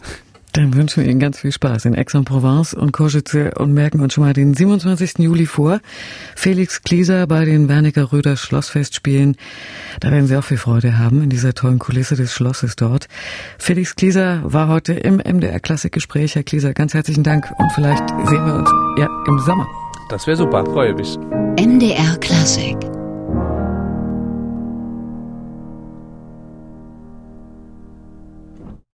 Dann 0.53 0.73
wünschen 0.73 1.03
wir 1.03 1.09
Ihnen 1.09 1.19
ganz 1.19 1.39
viel 1.39 1.51
Spaß 1.51 1.85
in 1.85 1.95
Aix-en-Provence 1.95 2.73
und 2.73 2.91
Košice 2.91 3.51
und 3.55 3.73
merken 3.73 4.01
uns 4.01 4.13
schon 4.13 4.23
mal 4.23 4.33
den 4.33 4.53
27. 4.53 5.19
Juli 5.19 5.45
vor. 5.45 5.79
Felix 6.35 6.81
Klieser 6.81 7.27
bei 7.27 7.45
den 7.45 7.69
Werniger 7.69 8.12
Röder 8.12 8.35
Schlossfestspielen. 8.35 9.35
Da 9.99 10.12
werden 10.12 10.27
Sie 10.27 10.35
auch 10.38 10.43
viel 10.43 10.57
Freude 10.57 10.97
haben 10.97 11.21
in 11.21 11.29
dieser 11.29 11.53
tollen 11.53 11.79
Kulisse 11.79 12.15
des 12.15 12.33
Schlosses 12.33 12.75
dort. 12.75 13.07
Felix 13.57 13.95
Klieser 13.95 14.41
war 14.43 14.67
heute 14.67 14.93
im 14.93 15.17
MDR 15.17 15.59
Klassikgespräch. 15.59 16.35
Herr 16.35 16.43
Klieser, 16.43 16.73
ganz 16.73 16.93
herzlichen 16.93 17.23
Dank 17.23 17.51
und 17.57 17.71
vielleicht 17.73 18.07
sehen 18.09 18.45
wir 18.45 18.55
uns 18.55 18.69
ja 18.97 19.07
im 19.27 19.39
Sommer. 19.39 19.67
Das 20.09 20.25
wäre 20.25 20.38
super, 20.38 20.65
freue 20.65 20.95
mich. 20.95 21.17
MDR 21.57 22.17
Klassik 22.17 22.77